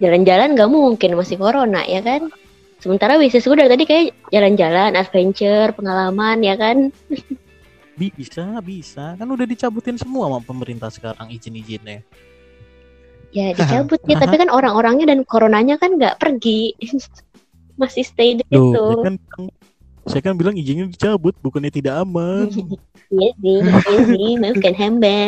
Jalan-jalan 0.00 0.56
gak 0.56 0.70
mungkin 0.72 1.16
masih 1.16 1.36
corona 1.36 1.84
ya 1.84 2.00
kan. 2.00 2.32
Sementara 2.80 3.20
wishlist 3.20 3.44
gue 3.44 3.60
dari 3.60 3.68
tadi 3.68 3.84
kayak 3.84 4.32
jalan-jalan, 4.32 4.96
adventure, 4.96 5.76
pengalaman 5.76 6.40
ya 6.40 6.56
kan. 6.56 6.88
Bisa, 8.00 8.64
bisa. 8.64 9.12
Kan 9.12 9.28
udah 9.28 9.44
dicabutin 9.44 10.00
semua 10.00 10.32
sama 10.32 10.40
pemerintah 10.40 10.88
sekarang 10.88 11.28
izin-izinnya. 11.28 12.00
Ya 13.28 13.52
dicabut 13.60 14.00
ya, 14.08 14.16
tapi 14.16 14.40
kan 14.40 14.48
orang-orangnya 14.48 15.12
dan 15.12 15.20
coronanya 15.28 15.76
kan 15.76 16.00
nggak 16.00 16.16
pergi. 16.16 16.72
Masih 17.76 18.00
stay 18.00 18.40
di 18.40 18.44
situ. 18.48 18.72
saya 18.72 19.04
kan 19.04 19.16
bilang, 19.20 19.44
saya 20.06 20.22
kan 20.22 20.34
bilang 20.34 20.54
izinnya 20.54 20.86
dicabut, 20.86 21.34
bukannya 21.38 21.68
tidak 21.68 21.98
aman. 21.98 22.46
Iya 23.10 23.30
sih, 23.36 23.58
iya 23.60 23.98
sih, 24.06 24.30
maafkan 24.38 24.74
hamba. 24.74 25.18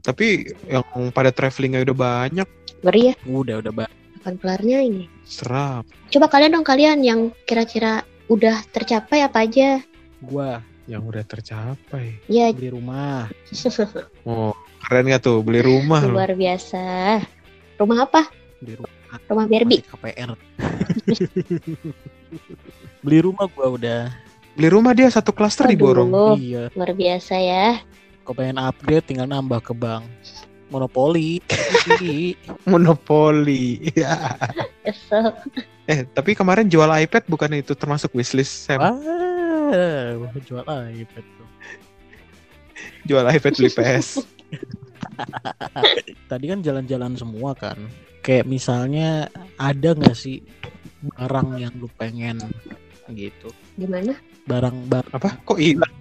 Tapi 0.00 0.48
yang 0.66 0.84
pada 1.10 1.28
travelingnya 1.28 1.82
udah 1.82 1.96
banyak, 1.96 2.46
Ngeri 2.80 3.10
ya, 3.10 3.14
udah, 3.24 3.54
udah 3.58 3.72
ba- 3.72 3.90
kapan 4.20 4.34
kelarnya 4.38 4.78
ini? 4.80 5.04
serap. 5.24 5.82
Coba 6.08 6.28
kalian 6.28 6.52
dong 6.52 6.62
kalian 6.62 7.00
yang 7.00 7.32
kira-kira 7.44 8.04
udah 8.28 8.60
tercapai 8.70 9.20
apa 9.20 9.42
aja? 9.42 9.80
Gua 10.20 10.60
Yang 10.84 11.02
udah 11.08 11.24
tercapai. 11.24 12.20
Ya 12.28 12.52
beli 12.52 12.68
rumah, 12.68 13.32
Oh, 14.28 14.52
keren 14.84 15.08
gak 15.08 15.24
tuh 15.24 15.40
beli 15.40 15.64
rumah 15.64 16.04
loh. 16.04 16.20
luar 16.20 16.36
biasa. 16.36 17.24
Rumah 17.80 17.98
apa? 18.04 18.28
beli 18.60 18.76
rumah 18.76 18.92
Rumah 19.24 19.46
Barbie. 19.48 19.80
KPR. 19.80 20.30
beli 23.04 23.20
rumah 23.20 23.44
gua 23.52 23.76
udah. 23.76 24.02
Beli 24.56 24.68
rumah 24.72 24.96
dia 24.96 25.12
satu 25.12 25.30
klaster 25.30 25.68
diborong. 25.68 26.40
Iya, 26.40 26.72
luar 26.72 26.90
biasa 26.96 27.34
ya. 27.36 27.68
kau 28.24 28.32
pengen 28.32 28.56
upgrade 28.56 29.04
tinggal 29.04 29.28
nambah 29.28 29.60
ke 29.60 29.76
bank. 29.76 30.08
Monopoli. 30.72 31.44
Monopoli. 32.70 33.92
Ya. 33.92 34.40
Eh, 35.84 36.08
tapi 36.16 36.32
kemarin 36.32 36.72
jual 36.72 36.88
iPad 36.88 37.28
bukan 37.28 37.52
itu 37.60 37.76
termasuk 37.76 38.16
wishlist 38.16 38.64
Sam? 38.64 38.80
Wah, 38.80 40.32
jual 40.40 40.64
iPad 40.64 41.24
tuh. 41.36 41.48
Jual 43.04 43.28
iPad 43.28 43.52
beli 43.60 43.70
PS. 43.70 44.24
Tadi 46.32 46.44
kan 46.48 46.64
jalan-jalan 46.64 47.12
semua 47.20 47.52
kan. 47.52 47.76
Kayak 48.24 48.48
misalnya 48.48 49.28
ada 49.60 49.92
nggak 49.92 50.16
sih 50.16 50.40
barang 51.04 51.60
yang 51.60 51.76
lu 51.76 51.92
pengen 52.00 52.40
gitu? 53.10 53.48
Gimana? 53.74 54.16
Barang 54.44 54.76
bar- 54.86 55.10
Apa? 55.10 55.36
Kok 55.42 55.58
hilang? 55.58 55.92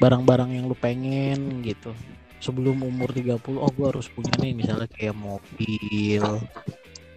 barang-barang 0.00 0.56
yang 0.56 0.64
lu 0.64 0.72
pengen 0.72 1.60
gitu. 1.60 1.92
Sebelum 2.40 2.80
umur 2.80 3.12
30, 3.12 3.36
oh 3.60 3.68
gua 3.68 3.92
harus 3.92 4.08
punya 4.08 4.32
nih 4.40 4.56
misalnya 4.56 4.88
kayak 4.88 5.12
mobil, 5.12 6.24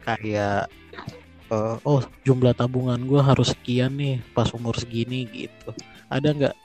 kayak 0.04 0.68
eh, 1.48 1.76
oh 1.80 2.04
jumlah 2.22 2.52
tabungan 2.52 3.00
gua 3.08 3.24
harus 3.24 3.56
sekian 3.56 3.96
nih 3.96 4.20
pas 4.36 4.52
umur 4.52 4.76
segini 4.76 5.24
gitu. 5.32 5.72
Ada 6.12 6.36
nggak 6.36 6.56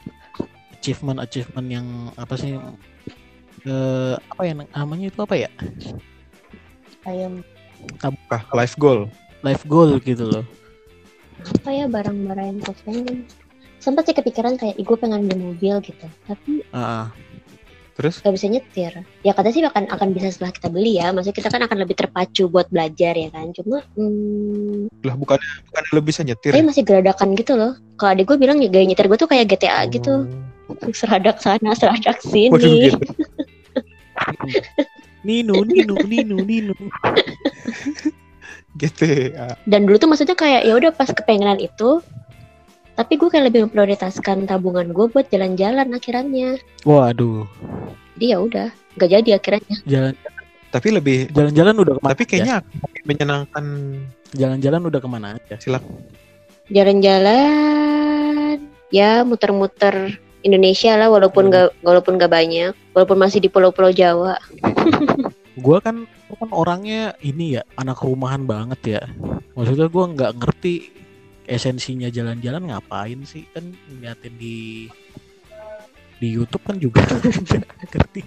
achievement 0.74 1.22
achievement 1.22 1.68
yang 1.70 1.86
apa 2.18 2.34
sih 2.34 2.58
eh, 3.62 4.14
apa 4.18 4.42
ya 4.42 4.58
namanya 4.74 5.06
itu 5.06 5.22
apa 5.22 5.38
ya 5.38 5.50
Kayak? 6.98 7.46
Life 8.50 8.74
goal. 8.74 9.06
life 9.38 9.62
goal 9.70 10.02
gitu 10.02 10.26
loh 10.26 10.42
apa 11.44 11.68
ya 11.70 11.84
barang-barang 11.86 12.46
yang 12.46 12.58
gue 12.58 12.74
pengen? 12.82 13.16
Sempat 13.78 14.06
sih 14.06 14.16
kepikiran 14.16 14.58
kayak, 14.58 14.74
"Ih, 14.74 14.82
gue 14.82 14.96
pengen 14.98 15.24
beli 15.24 15.38
mobil 15.38 15.74
gitu. 15.80 16.06
Tapi 16.26 16.66
Ah, 16.74 17.14
Terus? 17.94 18.22
gak 18.22 18.30
bisa 18.30 18.46
nyetir. 18.46 18.92
Ya 19.22 19.34
katanya 19.34 19.54
sih 19.54 19.62
akan 19.62 19.84
akan 19.90 20.08
bisa 20.14 20.30
setelah 20.30 20.54
kita 20.54 20.70
beli 20.70 20.98
ya. 20.98 21.10
Maksudnya 21.10 21.34
kita 21.34 21.48
kan 21.50 21.62
akan 21.66 21.78
lebih 21.82 21.98
terpacu 21.98 22.46
buat 22.46 22.70
belajar 22.70 23.14
ya 23.14 23.30
kan. 23.30 23.50
Cuma 23.50 23.82
hmm, 23.94 25.02
Lah 25.02 25.14
bukannya 25.14 25.50
bukan 25.66 25.82
lu 25.94 26.00
bisa 26.02 26.22
nyetir. 26.22 26.54
tapi 26.54 26.62
masih 26.62 26.82
geradakan 26.86 27.34
gitu 27.34 27.58
loh. 27.58 27.74
Kalau 27.98 28.14
adik 28.14 28.30
gue 28.30 28.38
bilang 28.38 28.58
ya 28.62 28.70
gaya 28.70 28.86
nyetir 28.86 29.06
gue 29.06 29.18
tuh 29.18 29.26
kayak 29.26 29.50
GTA 29.50 29.82
gitu. 29.90 30.26
Oh. 30.70 30.90
Seradak 30.98 31.42
sana, 31.42 31.74
seradak 31.74 32.22
sini. 32.22 32.54
Waduh, 32.54 32.70
gitu. 32.70 32.98
Nino 35.26 35.66
Nino 35.66 35.94
Nino 36.06 36.38
Nino 36.38 36.74
GTA. 38.78 39.58
Dan 39.66 39.84
dulu 39.90 39.98
tuh 39.98 40.08
maksudnya 40.08 40.38
kayak 40.38 40.62
ya 40.64 40.72
udah 40.78 40.94
pas 40.94 41.10
kepengenan 41.10 41.58
itu 41.58 41.98
tapi 42.98 43.14
gue 43.14 43.30
kayak 43.30 43.54
lebih 43.54 43.70
memprioritaskan 43.70 44.50
tabungan 44.50 44.90
gue 44.90 45.06
buat 45.06 45.30
jalan-jalan 45.30 45.86
akhirnya. 45.94 46.58
waduh 46.82 47.46
Jadi 48.18 48.34
ya 48.34 48.38
udah, 48.42 48.74
nggak 48.98 49.10
jadi 49.14 49.30
akhirnya. 49.38 49.76
jalan 49.86 50.14
Tapi 50.68 50.88
lebih 50.90 51.30
jalan-jalan 51.30 51.74
udah 51.78 51.94
ke 51.94 52.00
mana 52.02 52.10
tapi 52.12 52.22
aja? 52.26 52.30
kayaknya 52.34 52.56
menyenangkan 53.06 53.64
jalan-jalan 54.34 54.82
udah 54.90 55.00
ke 55.00 55.08
mana 55.08 55.26
aja 55.38 55.56
Jalan-jalan, 56.68 58.56
ya 58.92 59.24
muter-muter 59.24 60.18
Indonesia 60.42 60.92
lah 60.98 61.08
walaupun 61.08 61.48
nggak 61.54 61.80
walaupun 61.86 62.18
nggak 62.18 62.28
banyak, 62.34 62.74
walaupun 62.92 63.16
masih 63.16 63.40
di 63.40 63.48
pulau-pulau 63.48 63.94
Jawa. 63.94 64.36
gua 65.64 65.78
kan 65.80 66.04
gua 66.28 66.36
kan 66.44 66.50
orangnya 66.52 67.16
ini 67.24 67.56
ya 67.56 67.62
anak 67.74 68.04
rumahan 68.04 68.44
banget 68.44 69.00
ya. 69.00 69.02
Maksudnya 69.56 69.88
gua 69.88 70.04
nggak 70.12 70.32
ngerti 70.38 70.92
esensinya 71.48 72.12
jalan-jalan 72.12 72.68
ngapain 72.68 73.24
sih? 73.24 73.48
Kan 73.56 73.72
ngeliatin 73.88 74.36
di 74.36 74.86
di 76.18 76.28
YouTube 76.28 76.62
kan 76.68 76.76
juga 76.76 77.00
nggak 77.08 77.88
ngerti. 77.96 78.22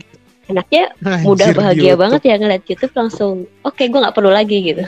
Anaknya 0.49 0.83
mudah 1.23 1.47
Anjir, 1.47 1.55
bahagia 1.55 1.81
YouTube. 1.93 2.01
banget 2.01 2.21
ya 2.27 2.35
ngeliat 2.35 2.63
YouTube 2.67 2.95
langsung, 2.97 3.33
oke 3.63 3.83
gue 3.87 3.99
nggak 4.03 4.15
perlu 4.17 4.31
lagi 4.33 4.57
gitu. 4.73 4.83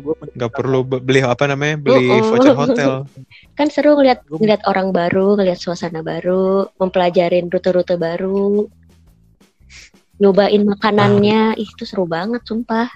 gua 0.00 0.14
men- 0.16 0.32
nggak 0.32 0.52
perlu 0.56 0.80
be- 0.86 1.02
beli 1.04 1.20
apa 1.20 1.44
namanya? 1.44 1.76
Beli 1.76 2.08
Uh-uh. 2.08 2.24
voucher 2.32 2.56
hotel. 2.56 2.92
Kan 3.58 3.68
seru 3.68 3.98
ngeliat 3.98 4.24
ngeliat 4.30 4.64
orang 4.64 4.94
baru, 4.96 5.36
ngeliat 5.36 5.60
suasana 5.60 6.00
baru, 6.00 6.64
mempelajarin 6.80 7.52
rute-rute 7.52 8.00
baru, 8.00 8.64
nyobain 10.22 10.62
makanannya, 10.62 11.58
Ih, 11.58 11.66
itu 11.66 11.82
seru 11.82 12.06
banget 12.06 12.46
sumpah. 12.46 12.86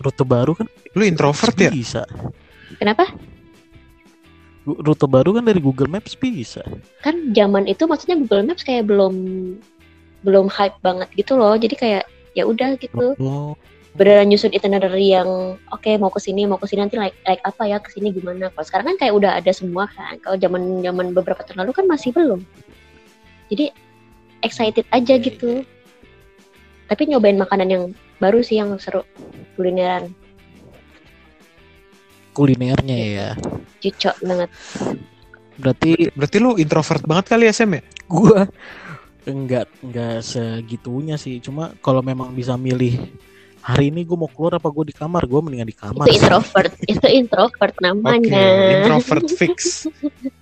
rute 0.00 0.24
baru 0.24 0.56
kan? 0.56 0.64
Lu 0.96 1.04
introvert 1.04 1.52
ya? 1.60 1.68
Bisa. 1.68 2.08
Kenapa? 2.80 3.04
Rute 4.64 5.04
baru 5.04 5.36
kan 5.36 5.44
dari 5.44 5.60
Google 5.60 5.92
Maps 5.92 6.16
bisa. 6.16 6.64
Kan 7.04 7.36
zaman 7.36 7.68
itu 7.68 7.84
maksudnya 7.84 8.16
Google 8.16 8.48
Maps 8.48 8.64
kayak 8.64 8.88
belum 8.88 9.12
belum 10.24 10.48
hype 10.48 10.80
banget 10.80 11.12
gitu 11.20 11.36
loh. 11.36 11.52
Jadi 11.52 11.76
kayak 11.76 12.04
ya 12.32 12.48
udah 12.48 12.80
gitu. 12.80 13.12
oh. 13.20 13.52
Beneran 13.90 14.30
nyusun 14.30 14.54
itinerary 14.54 15.10
yang 15.12 15.58
oke 15.74 15.90
mau 15.98 16.14
ke 16.14 16.22
sini 16.22 16.46
mau 16.46 16.56
ke 16.56 16.70
sini 16.70 16.86
nanti 16.86 16.94
like 16.94 17.18
like 17.26 17.42
apa 17.42 17.66
ya 17.68 17.76
ke 17.76 17.92
sini 17.92 18.08
gimana? 18.14 18.48
Kalau 18.54 18.64
sekarang 18.64 18.86
kan 18.94 18.96
kayak 19.04 19.14
udah 19.18 19.30
ada 19.36 19.52
semua 19.52 19.84
kan. 19.92 20.16
Kalau 20.24 20.40
zaman 20.40 20.80
zaman 20.80 21.12
beberapa 21.12 21.44
tahun 21.44 21.66
lalu 21.66 21.76
kan 21.76 21.84
masih 21.90 22.14
belum. 22.14 22.40
Jadi 23.52 23.74
excited 24.46 24.86
aja 24.94 25.20
gitu 25.20 25.66
tapi 26.90 27.06
nyobain 27.06 27.38
makanan 27.38 27.68
yang 27.70 27.84
baru 28.18 28.42
sih 28.42 28.58
yang 28.58 28.74
seru 28.82 29.06
kulineran 29.54 30.10
kulinernya 32.34 32.98
ya 32.98 33.28
cocok 33.78 34.16
banget 34.26 34.50
berarti 35.60 35.90
berarti 36.18 36.36
lu 36.42 36.58
introvert 36.58 37.02
banget 37.06 37.24
kali 37.30 37.46
ya 37.46 37.54
Sam 37.54 37.78
ya 37.78 37.82
gua 38.10 38.50
enggak 39.28 39.70
enggak 39.86 40.26
segitunya 40.26 41.14
sih 41.14 41.38
cuma 41.38 41.70
kalau 41.78 42.02
memang 42.02 42.34
bisa 42.34 42.58
milih 42.58 42.98
hari 43.60 43.92
ini 43.92 44.08
gue 44.08 44.16
mau 44.16 44.28
keluar 44.28 44.56
apa 44.56 44.68
gue 44.72 44.88
di 44.88 44.94
kamar 44.96 45.28
gue 45.28 45.40
mendingan 45.44 45.68
di 45.68 45.76
kamar 45.76 46.08
Itu 46.08 46.16
introvert, 46.16 46.72
itu 46.96 47.06
introvert 47.12 47.74
namanya. 47.84 48.44
introvert 48.80 49.26
fix. 49.36 49.84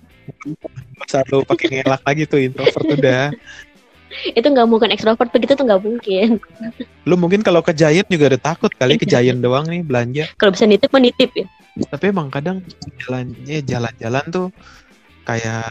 Selalu 1.09 1.43
pakai 1.43 1.67
ngelak 1.79 2.01
lagi 2.07 2.23
tuh 2.29 2.39
introvert 2.39 2.87
udah. 2.87 3.23
Itu 4.29 4.47
nggak 4.47 4.67
mungkin 4.67 4.89
ekstrovert 4.89 5.29
begitu 5.29 5.53
tuh 5.53 5.63
nggak 5.63 5.81
mungkin. 5.81 6.29
Lu 7.03 7.15
mungkin 7.15 7.39
kalau 7.39 7.59
ke 7.59 7.71
Giant 7.71 8.05
juga 8.05 8.29
ada 8.29 8.39
takut 8.39 8.71
kali 8.71 8.95
ke 8.95 9.05
Giant 9.05 9.39
doang 9.45 9.65
nih 9.65 9.81
belanja. 9.81 10.23
Kalau 10.35 10.51
bisa 10.51 10.65
nitip 10.65 10.89
mah 10.89 10.99
nitip 10.99 11.31
ya. 11.33 11.45
Tapi 11.87 12.11
emang 12.11 12.27
kadang 12.27 12.59
jalannya 12.99 13.63
jalan-jalan 13.63 14.25
tuh 14.27 14.47
kayak 15.23 15.69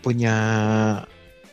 punya 0.00 0.36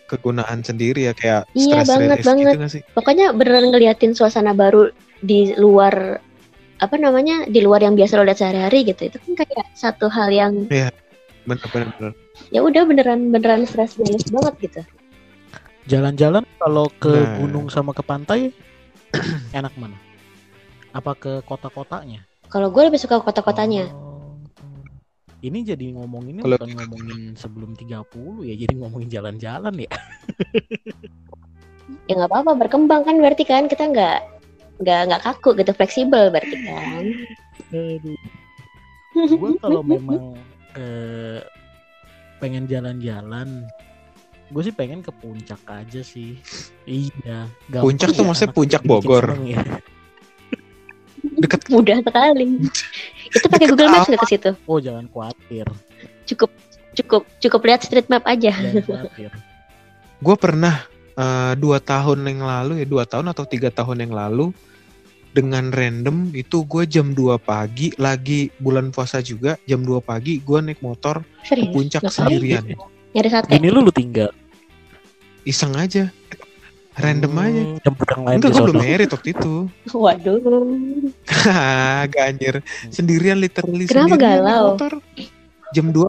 kegunaan 0.06 0.62
sendiri 0.62 1.06
ya 1.06 1.14
kayak 1.14 1.46
Iya, 1.54 1.84
banget, 1.84 2.18
relief 2.18 2.26
banget. 2.26 2.54
gitu 2.56 2.68
sih? 2.70 2.82
Pokoknya 2.92 3.30
beneran 3.30 3.70
ngeliatin 3.70 4.14
suasana 4.14 4.54
baru 4.54 4.90
di 5.20 5.54
luar 5.54 6.18
apa 6.80 6.96
namanya 6.96 7.44
di 7.46 7.60
luar 7.60 7.84
yang 7.84 7.94
biasa 7.94 8.16
lo 8.16 8.24
lihat 8.24 8.40
sehari-hari 8.40 8.88
gitu 8.88 9.12
itu 9.12 9.20
kan 9.20 9.34
kayak 9.36 9.68
satu 9.76 10.08
hal 10.08 10.32
yang 10.32 10.64
Bener-bener. 11.44 11.92
bener. 11.92 12.12
ya 12.50 12.64
udah 12.64 12.88
beneran 12.88 13.36
beneran 13.36 13.68
stress 13.68 14.00
banget 14.00 14.56
gitu 14.64 14.82
jalan-jalan 15.90 16.46
kalau 16.56 16.86
ke 16.94 17.10
Nah. 17.10 17.42
gunung 17.42 17.66
sama 17.68 17.92
ke 17.92 18.06
pantai 18.06 18.54
enak 19.58 19.74
mana? 19.74 19.98
Apa 20.94 21.14
ke 21.14 21.42
kota-kotanya? 21.44 22.22
Kalau 22.46 22.70
gue 22.70 22.84
lebih 22.86 22.98
suka 22.98 23.18
kota-kotanya. 23.20 23.90
Oh. 23.90 24.08
ini 25.40 25.64
jadi 25.64 25.96
ngomonginnya 25.96 26.44
Kalau- 26.44 26.60
bukan 26.60 26.72
ngomongin 26.76 27.22
sebelum 27.34 27.72
30 27.72 28.44
ya 28.44 28.54
jadi 28.54 28.74
ngomongin 28.76 29.08
jalan-jalan 29.08 29.72
ya. 29.80 29.92
Ya 32.06 32.14
nggak 32.14 32.28
apa-apa 32.28 32.60
berkembang 32.60 33.08
kan 33.08 33.16
berarti 33.18 33.48
kan? 33.48 33.66
Kita 33.66 33.88
nggak 33.88 34.18
nggak 34.84 35.00
nggak 35.08 35.22
kaku 35.24 35.56
gitu 35.56 35.72
fleksibel 35.72 36.28
berarti 36.28 36.58
kan? 36.68 37.04
Gue 39.16 39.52
kalau 39.58 39.80
memang 39.80 40.36
eh, 40.76 41.40
pengen 42.38 42.68
jalan-jalan 42.68 43.64
gue 44.50 44.62
sih 44.66 44.74
pengen 44.74 45.06
ke 45.06 45.14
puncak 45.14 45.62
aja 45.70 46.02
sih. 46.02 46.38
Iya 46.90 47.46
gampang 47.70 47.86
Puncak 47.86 48.10
tuh 48.18 48.24
ya, 48.26 48.28
maksudnya 48.28 48.54
puncak 48.54 48.82
Bogor. 48.82 49.26
ya. 49.46 49.62
Deket 51.40 51.62
mudah 51.70 52.02
sekali. 52.02 52.66
Itu 53.30 53.46
pakai 53.48 53.70
Deket 53.70 53.72
Google 53.78 53.90
Maps 53.94 54.08
nggak 54.10 54.22
ke 54.26 54.28
situ? 54.28 54.52
Oh 54.66 54.82
jangan 54.82 55.06
khawatir. 55.14 55.68
Cukup 56.26 56.50
cukup 56.98 57.24
cukup 57.38 57.62
lihat 57.70 57.82
street 57.86 58.10
map 58.10 58.26
aja. 58.26 58.52
Gue 60.26 60.36
pernah 60.36 60.84
eh, 61.16 61.54
dua 61.56 61.78
tahun 61.80 62.26
yang 62.28 62.44
lalu 62.44 62.84
ya 62.84 62.88
dua 62.90 63.06
tahun 63.08 63.32
atau 63.32 63.46
tiga 63.48 63.70
tahun 63.72 64.04
yang 64.10 64.14
lalu 64.18 64.52
dengan 65.30 65.70
random 65.70 66.34
itu 66.34 66.66
gue 66.66 66.90
jam 66.90 67.14
2 67.14 67.38
pagi 67.38 67.94
lagi 68.02 68.50
bulan 68.58 68.90
puasa 68.90 69.22
juga 69.22 69.62
jam 69.70 69.86
2 69.86 70.02
pagi 70.02 70.42
gue 70.42 70.58
naik 70.58 70.82
motor 70.82 71.22
ke 71.22 71.54
serius? 71.54 71.70
puncak 71.70 72.02
Ngapain? 72.02 72.18
sendirian 72.18 72.66
nyari 73.12 73.30
sate. 73.30 73.50
Ini 73.52 73.68
lu 73.70 73.82
lu 73.82 73.92
tinggal. 73.92 74.30
Iseng 75.44 75.74
aja. 75.76 76.12
Random 77.00 77.32
aja. 77.40 77.62
Hmm, 77.64 77.78
jemput 77.80 78.08
yang 78.12 78.24
lain 78.28 78.36
enggak 78.44 78.52
gue 78.52 78.64
belum 78.68 78.82
merit 78.84 79.10
waktu 79.10 79.30
itu. 79.32 79.54
Waduh. 79.96 80.38
Agak 82.04 82.24
anjir. 82.36 82.56
Sendirian 82.92 83.40
literally 83.40 83.88
Kenapa 83.88 84.20
sendirian. 84.20 84.44
galau? 84.44 84.64
motor. 84.76 84.94
Jam 85.72 85.94
2 85.94 86.06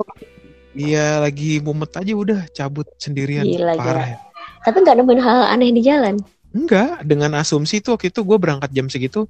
Iya 0.71 1.19
lagi 1.19 1.59
mumet 1.59 1.91
aja 1.93 2.13
udah 2.15 2.41
cabut 2.55 2.87
sendirian. 2.95 3.43
Gila, 3.43 3.75
parah 3.75 4.07
ya. 4.07 4.19
tapi 4.63 4.87
nggak 4.87 5.03
nemuin 5.03 5.19
hal 5.19 5.41
aneh 5.51 5.75
di 5.75 5.83
jalan? 5.83 6.15
Enggak, 6.55 7.03
dengan 7.03 7.35
asumsi 7.39 7.83
tuh 7.83 7.99
waktu 7.99 8.15
itu 8.15 8.23
gue 8.23 8.39
berangkat 8.39 8.71
jam 8.71 8.87
segitu. 8.87 9.27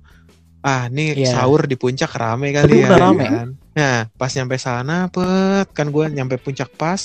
Ah, 0.60 0.86
nih 0.86 1.16
Iya. 1.18 1.32
sahur 1.34 1.64
di 1.64 1.72
puncak 1.72 2.12
rame 2.12 2.52
Tapi 2.52 2.54
kali 2.54 2.72
ya. 2.76 2.86
udah 2.86 2.98
rame. 3.00 3.24
kan? 3.24 3.48
Nah, 3.70 3.98
pas 4.12 4.28
nyampe 4.28 4.56
sana, 4.56 5.08
pet, 5.08 5.66
kan 5.70 5.88
gue 5.88 6.04
nyampe 6.10 6.36
puncak 6.36 6.68
pas, 6.70 7.00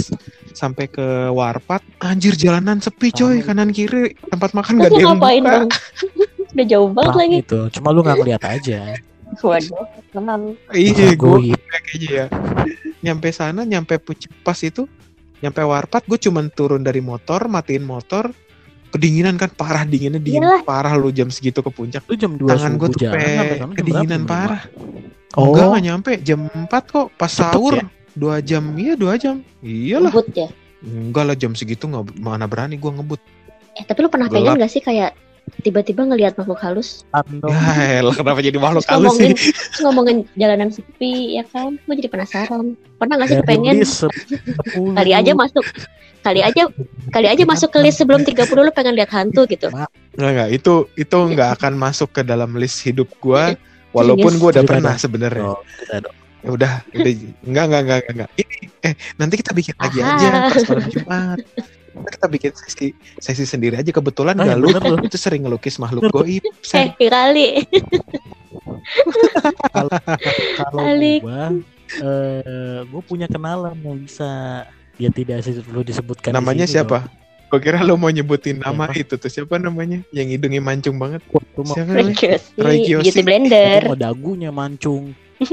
sampai 0.52 0.86
ke 0.86 1.00
warpat, 1.30 1.80
anjir 2.00 2.34
jalanan 2.34 2.78
sepi 2.78 3.10
coy, 3.10 3.40
kanan 3.40 3.70
kiri 3.70 4.12
tempat 4.26 4.52
makan 4.52 4.74
terus 4.74 4.82
gak 4.82 4.92
ada 4.92 5.00
yang 5.00 5.10
ngapain 5.14 5.42
buka. 5.42 5.54
dong 5.54 5.70
udah 6.56 6.66
jauh 6.66 6.90
banget 6.90 7.10
Rame 7.10 7.22
lagi 7.22 7.36
itu 7.38 7.60
cuma 7.70 7.88
lu 7.90 8.00
nggak 8.00 8.16
ngeliat 8.18 8.44
aja 8.46 8.80
waduh 9.46 9.84
kenal 10.10 10.42
Iya, 10.70 11.08
gue 11.14 11.38
kayaknya 11.66 12.10
ya. 12.10 12.26
Nyampe 13.02 13.30
sana, 13.30 13.62
nyampe 13.64 13.96
puncak 13.98 14.32
pas 14.42 14.58
itu, 14.58 14.84
nyampe 15.40 15.62
warpat, 15.62 16.04
gue 16.04 16.18
cuman 16.18 16.48
turun 16.50 16.82
dari 16.82 17.00
motor, 17.00 17.46
matiin 17.46 17.84
motor, 17.84 18.32
kedinginan 18.96 19.36
kan 19.36 19.52
parah 19.52 19.84
dinginnya 19.84 20.18
dingin 20.18 20.40
Iyalah. 20.42 20.64
parah 20.64 20.96
lu 20.96 21.12
jam 21.12 21.28
segitu 21.28 21.60
ke 21.60 21.68
puncak 21.68 22.08
lu 22.08 22.16
jam 22.16 22.32
2 22.34 22.48
tangan 22.48 22.72
gue 22.76 22.88
tuh 22.90 23.00
pe 23.04 23.20
kedinginan 23.76 24.24
berapa? 24.24 24.24
Jam 24.24 24.24
parah 24.26 24.62
lima. 24.64 25.04
Enggak, 25.36 25.60
oh 25.62 25.70
nggak 25.70 25.84
nyampe. 25.84 26.12
Jam 26.24 26.40
4 26.48 26.72
kok 26.72 27.08
pas 27.14 27.28
Cepet 27.28 27.52
sahur. 27.52 27.74
ya? 27.76 27.86
Dua 28.16 28.36
jam, 28.40 28.64
iya 28.80 28.94
dua 28.96 29.20
jam. 29.20 29.44
Iyalah. 29.60 30.08
ngebut 30.08 30.28
ya 30.32 30.48
Enggak 30.80 31.24
lah 31.26 31.36
jam 31.36 31.52
segitu 31.52 31.84
nggak 31.86 32.16
mana 32.16 32.46
berani 32.46 32.76
gua 32.76 32.96
ngebut. 32.96 33.20
eh 33.76 33.84
tapi 33.84 34.00
lu 34.00 34.08
pernah 34.08 34.32
Gelap. 34.32 34.56
pengen 34.56 34.64
gak 34.64 34.72
sih 34.72 34.80
kayak 34.80 35.12
tiba-tiba 35.62 36.02
ngelihat 36.06 36.34
makhluk 36.38 36.58
halus 36.62 37.06
Ando. 37.14 37.50
Ya 37.50 38.02
elah, 38.02 38.14
kenapa 38.18 38.42
jadi 38.42 38.58
makhluk 38.58 38.82
terus 38.86 38.94
halus 38.94 39.14
sih? 39.18 39.30
ngomongin 39.30 39.34
terus 39.38 39.82
ngomongin 39.86 40.18
jalanan 40.34 40.70
sepi 40.74 41.38
ya 41.38 41.44
kan 41.50 41.78
gue 41.78 41.96
jadi 42.02 42.10
penasaran 42.10 42.66
pernah 42.98 43.16
gak 43.22 43.30
sih 43.30 43.40
pengen 43.46 43.74
list 43.78 44.06
10. 44.06 44.98
kali 44.98 45.12
aja 45.14 45.32
masuk 45.38 45.66
kali 46.26 46.42
aja 46.42 46.66
kali 47.14 47.28
aja 47.30 47.44
masuk 47.46 47.70
ke 47.70 47.80
list 47.86 48.02
sebelum 48.02 48.26
30 48.26 48.42
lu 48.50 48.72
pengen 48.74 48.98
lihat 48.98 49.14
hantu 49.14 49.46
gitu 49.46 49.70
Enggak, 50.16 50.32
enggak. 50.32 50.50
Itu 50.56 50.74
itu 50.96 51.18
nggak 51.18 51.50
akan 51.60 51.74
masuk 51.76 52.10
ke 52.16 52.22
dalam 52.24 52.56
list 52.56 52.82
hidup 52.88 53.12
gua. 53.20 53.52
Walaupun 53.92 54.32
Serius? 54.32 54.42
gua 54.42 54.50
udah 54.52 54.64
Cerita 54.64 54.72
pernah 54.76 54.94
dong. 54.96 55.04
sebenarnya. 55.04 55.44
Oh. 55.44 55.62
Ya 56.40 56.50
udah, 56.56 56.74
udah. 56.96 57.14
Enggak, 57.44 57.64
enggak, 57.68 57.82
enggak, 57.82 57.82
enggak, 57.84 58.14
enggak. 58.16 58.30
Ini 58.40 58.56
eh 58.80 58.94
nanti 59.20 59.34
kita 59.40 59.52
bikin 59.52 59.76
lagi 59.76 60.00
Aha. 60.00 60.12
aja 60.16 60.28
pas 60.52 60.64
malam 60.72 60.88
Jumat. 60.88 61.38
Kita 61.96 62.28
bikin 62.28 62.52
sesi 62.54 62.92
sesi 63.18 63.44
sendiri 63.44 63.76
aja 63.76 63.88
kebetulan 63.90 64.36
Eh, 64.36 64.46
Galuh 64.46 64.68
bener 64.70 64.84
loh. 64.92 65.00
itu 65.02 65.16
sering 65.16 65.44
ngelukis 65.44 65.78
makhluk 65.78 66.10
goib. 66.10 66.44
eh 66.74 66.92
kali 67.00 67.64
Kalau 70.58 70.84
gua 71.22 71.42
eh 71.96 72.80
gua 72.86 73.02
punya 73.02 73.26
kenalan 73.26 73.76
yang 73.80 73.98
bisa 74.02 74.64
ya 74.96 75.10
tidak 75.10 75.42
sih 75.42 75.56
perlu 75.58 75.82
disebutkan 75.82 76.32
di 76.32 76.36
Namanya 76.36 76.66
sini 76.66 76.76
siapa? 76.76 77.00
Gua 77.46 77.60
kira 77.60 77.80
lo 77.80 77.94
mau 77.94 78.10
nyebutin 78.10 78.60
nama 78.60 78.90
Siapa? 78.90 79.00
itu 79.00 79.14
tuh 79.16 79.30
siapa 79.30 79.56
namanya? 79.56 80.02
Yang 80.10 80.28
hidungnya 80.36 80.60
mancung 80.60 80.98
banget. 80.98 81.22
Siapa 81.64 81.94
Regiosi. 81.94 82.52
beauty 82.58 83.10
itu 83.12 83.22
blender 83.22 83.82
mah 83.86 84.00
dagunya 84.02 84.50
mancung. 84.50 85.14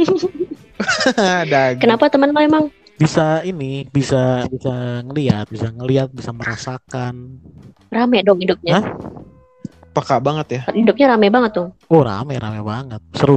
Ada. 1.14 1.76
kenapa 1.76 2.08
teman 2.08 2.30
lo 2.30 2.40
emang 2.40 2.64
Bisa 2.94 3.40
ini, 3.42 3.84
bisa 3.84 4.46
bisa 4.46 4.72
ngelihat, 5.02 5.46
bisa 5.48 5.68
ngelihat, 5.68 6.08
bisa 6.08 6.30
merasakan. 6.30 7.40
rame 7.88 8.22
dong 8.22 8.38
hidupnya 8.38 8.80
Hah? 8.80 8.84
Peka 9.92 10.16
banget 10.16 10.46
ya. 10.48 10.62
hidupnya 10.72 11.06
rame 11.10 11.28
banget 11.28 11.52
tuh 11.52 11.68
Oh, 11.86 12.00
rame 12.00 12.34
rame 12.34 12.60
banget. 12.60 13.00
Seru. 13.12 13.36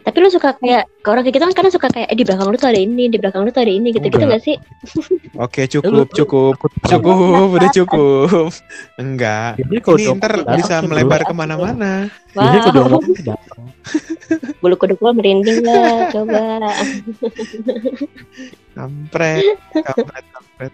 tapi 0.00 0.22
lu 0.22 0.30
suka 0.30 0.54
kayak 0.54 0.86
ke 1.02 1.08
orang 1.10 1.20
kayak 1.20 1.34
gitu 1.34 1.44
kan 1.44 1.52
kadang 1.52 1.74
suka 1.74 1.88
kayak 1.90 2.06
eh, 2.06 2.14
di 2.14 2.22
belakang 2.22 2.46
lu 2.46 2.54
tuh 2.54 2.70
ada 2.70 2.78
ini 2.78 3.10
di 3.10 3.18
belakang 3.18 3.42
lu 3.42 3.50
tuh 3.50 3.58
ada 3.58 3.74
ini 3.74 3.90
gitu 3.90 4.06
gitu 4.06 4.22
Enggak. 4.22 4.38
gak 4.38 4.42
sih 4.46 4.56
Oke 5.44 5.66
cukup 5.66 6.06
cukup 6.08 6.54
cukup 6.86 7.46
udah 7.52 7.70
cukup. 7.74 8.48
Enggak. 9.02 9.58
Jadi 9.58 9.76
Ini 9.82 10.14
ntar 10.14 10.32
bisa 10.54 10.78
melebar 10.80 11.26
ke 11.26 11.34
mana-mana. 11.34 12.06
Kalau 12.30 12.86
wow 12.86 13.02
bulu 14.62 14.74
kuduk 14.78 14.96
gua 14.96 15.10
merinding 15.10 15.60
lah 15.60 16.08
coba 16.08 16.70
Kampret, 18.76 19.56
kampret, 19.72 20.24
kampret. 20.28 20.72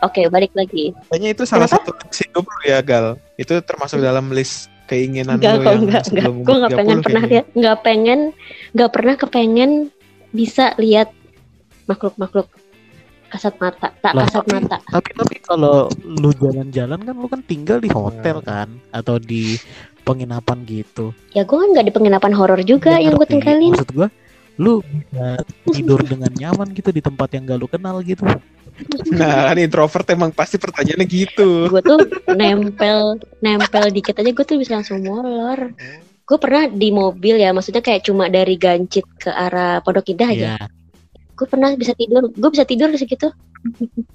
oke 0.00 0.22
balik 0.28 0.52
lagi 0.52 0.96
Kayaknya 1.06 1.28
itu 1.30 1.42
salah 1.44 1.68
Kenapa? 1.68 1.84
satu 1.84 1.90
list 2.00 2.18
hidup 2.18 2.44
lu 2.44 2.60
ya 2.64 2.80
Gal. 2.80 3.06
Itu 3.36 3.52
termasuk 3.60 4.00
dalam 4.00 4.32
list 4.32 4.72
keinginan 4.84 5.36
enggak 5.36 5.52
lu 5.52 5.58
kok 5.58 5.68
yang 5.68 5.76
enggak 5.78 5.78
enggak 5.78 6.02
sebelum 6.04 6.34
gue 6.34 6.42
umur 6.42 6.56
nggak 6.58 6.70
pengen 6.74 6.96
30 6.96 7.04
pernah 7.04 7.22
lihat 7.26 7.46
nggak 7.52 7.78
pengen 7.78 8.20
nggak 8.72 8.90
pernah 8.90 9.14
kepengen 9.14 9.70
bisa 10.30 10.64
lihat 10.76 11.08
makhluk 11.84 12.14
makhluk 12.16 12.48
kasat 13.28 13.54
mata 13.56 13.88
tak 13.94 14.12
Lah, 14.12 14.24
kasat 14.26 14.42
tapi- 14.42 14.52
mata 14.58 14.76
Tapi 14.82 15.10
tapi 15.14 15.36
kalau 15.38 15.76
lu 16.02 16.30
jalan-jalan 16.34 16.98
kan 16.98 17.14
lu 17.14 17.24
kan 17.26 17.40
tinggal 17.42 17.76
di 17.76 17.88
hotel 17.88 18.40
kan 18.40 18.68
atau 18.90 19.16
di 19.16 19.56
penginapan 20.02 20.64
gitu. 20.64 21.14
ya 21.30 21.40
gue 21.42 21.54
kan 21.54 21.68
nggak 21.70 21.86
di 21.86 21.94
penginapan 21.94 22.32
horor 22.32 22.60
juga 22.60 22.92
Nggak 22.92 23.02
yang 23.02 23.14
gue 23.14 23.28
tinggalin 23.28 23.72
Maksud 23.72 23.92
gua 23.92 24.08
lu 24.56 24.84
bisa 24.84 25.40
tidur 25.70 26.00
dengan 26.04 26.28
nyaman 26.28 26.72
gitu 26.72 26.92
di 26.92 27.00
tempat 27.00 27.32
yang 27.32 27.48
gak 27.48 27.58
lu 27.58 27.68
kenal 27.68 28.00
gitu. 28.00 28.24
Nah, 29.12 29.52
kan 29.52 29.56
introvert 29.60 30.06
emang 30.10 30.32
pasti 30.32 30.56
pertanyaannya 30.56 31.06
gitu. 31.06 31.68
gue 31.68 31.80
tuh 31.84 31.98
nempel 32.32 33.20
nempel 33.38 33.84
dikit 33.92 34.16
aja 34.16 34.30
gue 34.32 34.44
tuh 34.44 34.56
bisa 34.56 34.80
langsung 34.80 35.04
molor 35.04 35.76
gue 36.22 36.38
pernah 36.40 36.64
di 36.64 36.88
mobil 36.88 37.36
ya 37.36 37.52
maksudnya 37.52 37.84
kayak 37.84 38.08
cuma 38.08 38.32
dari 38.32 38.56
Gancit 38.56 39.04
ke 39.20 39.28
arah 39.28 39.84
Pondok 39.84 40.08
Indah 40.08 40.28
aja 40.32 40.48
Ya. 40.56 40.56
gue 41.36 41.46
pernah 41.46 41.74
bisa 41.74 41.92
tidur 41.92 42.32
gue 42.32 42.50
bisa 42.50 42.64
tidur 42.64 42.88
segitu 42.96 43.28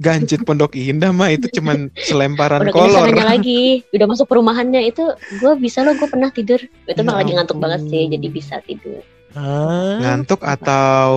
Ganjit 0.01 0.41
Pondok 0.41 0.73
Indah 0.73 1.13
mah 1.13 1.29
itu 1.29 1.47
cuman 1.53 1.87
selemparan 1.93 2.67
udah 2.67 2.73
kolor. 2.73 3.05
kenyang 3.07 3.29
lagi 3.29 3.85
udah 3.93 4.07
masuk 4.09 4.25
perumahannya 4.25 4.89
itu 4.89 5.03
gue 5.37 5.53
bisa 5.61 5.85
loh 5.85 5.93
gue 5.93 6.07
pernah 6.09 6.33
tidur 6.33 6.57
itu 6.63 7.01
mah 7.03 7.13
Ya 7.13 7.19
lagi 7.21 7.31
ngantuk 7.37 7.57
banget 7.59 7.81
sih 7.87 8.03
jadi 8.09 8.27
bisa 8.27 8.59
tidur 8.65 9.03
Ah, 9.31 9.95
Ngantuk 9.99 10.41
atau 10.41 11.09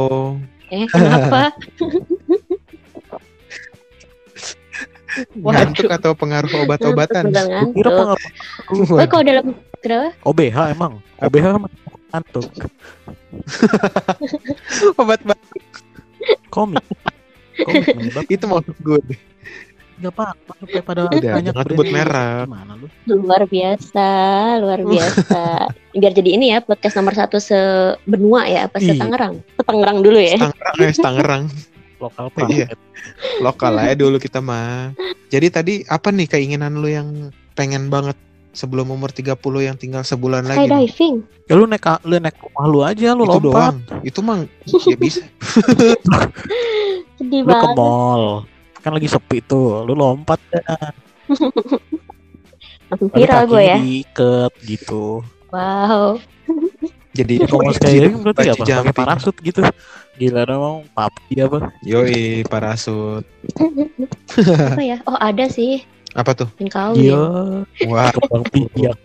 eh 0.68 0.84
kenapa 0.86 1.50
Waduh. 5.34 5.52
ngantuk 5.52 5.90
atau 5.90 6.14
pengaruh 6.14 6.50
obat-obatan? 6.62 7.34
Kira 7.74 7.90
pengaruh 7.90 8.30
Gue 8.86 9.04
kalau 9.04 9.24
dalam 9.26 9.46
kenapa 9.82 10.14
OBH 10.22 10.56
emang. 10.70 11.02
OBH 11.18 11.46
ngantuk. 12.10 12.46
Obat 15.00 15.20
ba- 15.26 15.34
Komik. 16.48 16.84
Komik 17.58 17.86
menyebabkan 17.90 18.30
itu 18.30 18.44
mau 18.46 18.62
gue. 18.62 19.02
Nggak 20.00 20.12
apa-apa 20.16 20.52
pada 20.80 21.00
Udah, 21.06 21.32
banyak 21.36 21.52
sebut 21.52 21.86
merek. 21.88 22.44
Gimana 22.48 22.72
lu? 22.74 22.86
luar 23.06 23.42
biasa 23.44 24.08
luar 24.58 24.80
biasa 24.80 25.40
biar 25.92 26.12
jadi 26.14 26.30
ini 26.34 26.46
ya 26.50 26.62
podcast 26.62 26.96
nomor 26.96 27.12
satu 27.12 27.36
sebenua 27.36 28.46
ya 28.46 28.64
apa 28.64 28.78
Iya. 28.78 28.94
setangerang 28.94 29.34
setangerang 29.54 29.98
dulu 30.00 30.16
ya 30.16 30.36
Tangerang, 30.38 30.76
eh, 30.80 30.94
Tangerang. 30.96 31.44
Lokal 32.00 32.24
Iya. 32.48 32.66
Lokal 33.38 33.72
aja 33.76 33.92
dulu 33.94 34.16
kita 34.16 34.40
mah. 34.40 34.96
Jadi 35.28 35.46
tadi 35.48 35.74
apa 35.84 36.08
nih 36.08 36.26
keinginan 36.26 36.80
lu 36.80 36.88
yang 36.88 37.28
pengen 37.52 37.92
banget 37.92 38.16
sebelum 38.50 38.88
umur 38.88 39.12
30 39.12 39.36
yang 39.60 39.76
tinggal 39.76 40.00
sebulan 40.00 40.42
lagi? 40.42 40.64
skydiving 40.64 41.22
Ya 41.44 41.54
lu 41.54 41.68
naik 41.68 41.84
lu 42.02 42.16
naik 42.16 42.40
rumah 42.40 42.66
lu 42.66 42.80
aja 42.80 43.12
lu 43.12 43.22
itu 43.22 43.36
lompat. 43.36 43.44
doang. 43.44 43.76
Itu 44.00 44.20
mah 44.22 44.48
ya 44.64 44.96
bisa. 44.96 45.20
sedih 47.18 47.42
Lu 47.42 47.52
ke 47.52 47.52
banget 47.52 47.76
mall. 47.76 48.24
Kan 48.80 48.92
lagi 48.96 49.08
sepi 49.08 49.40
tuh. 49.40 49.84
Lu 49.84 49.92
lompat 49.92 50.40
dah. 50.48 50.92
langsung 52.90 53.10
viral 53.14 53.46
gue 53.46 53.62
ya 53.62 53.78
diikat 53.78 54.52
gitu. 54.66 55.22
wow 55.54 56.18
Jadi 57.18 57.42
Kalau 57.42 57.70
skydiving 57.74 58.22
berarti 58.22 58.54
apa? 58.54 58.62
Pakai 58.66 58.94
parasut 58.94 59.34
gitu. 59.42 59.66
Gila 60.14 60.46
dong, 60.46 60.86
papi 60.94 61.42
apa? 61.42 61.74
Yoi, 61.82 62.46
parasut. 62.46 63.26
apa 64.74 64.82
ya 64.82 65.02
oh 65.06 65.18
ada 65.18 65.50
sih 65.50 65.82
Apa 66.14 66.34
tuh? 66.34 66.46
yang 66.58 66.70
kawin 66.70 66.98
Iya, 67.02 67.22
Wah, 67.86 68.10
kembang 68.14 68.44
piak. 68.50 68.98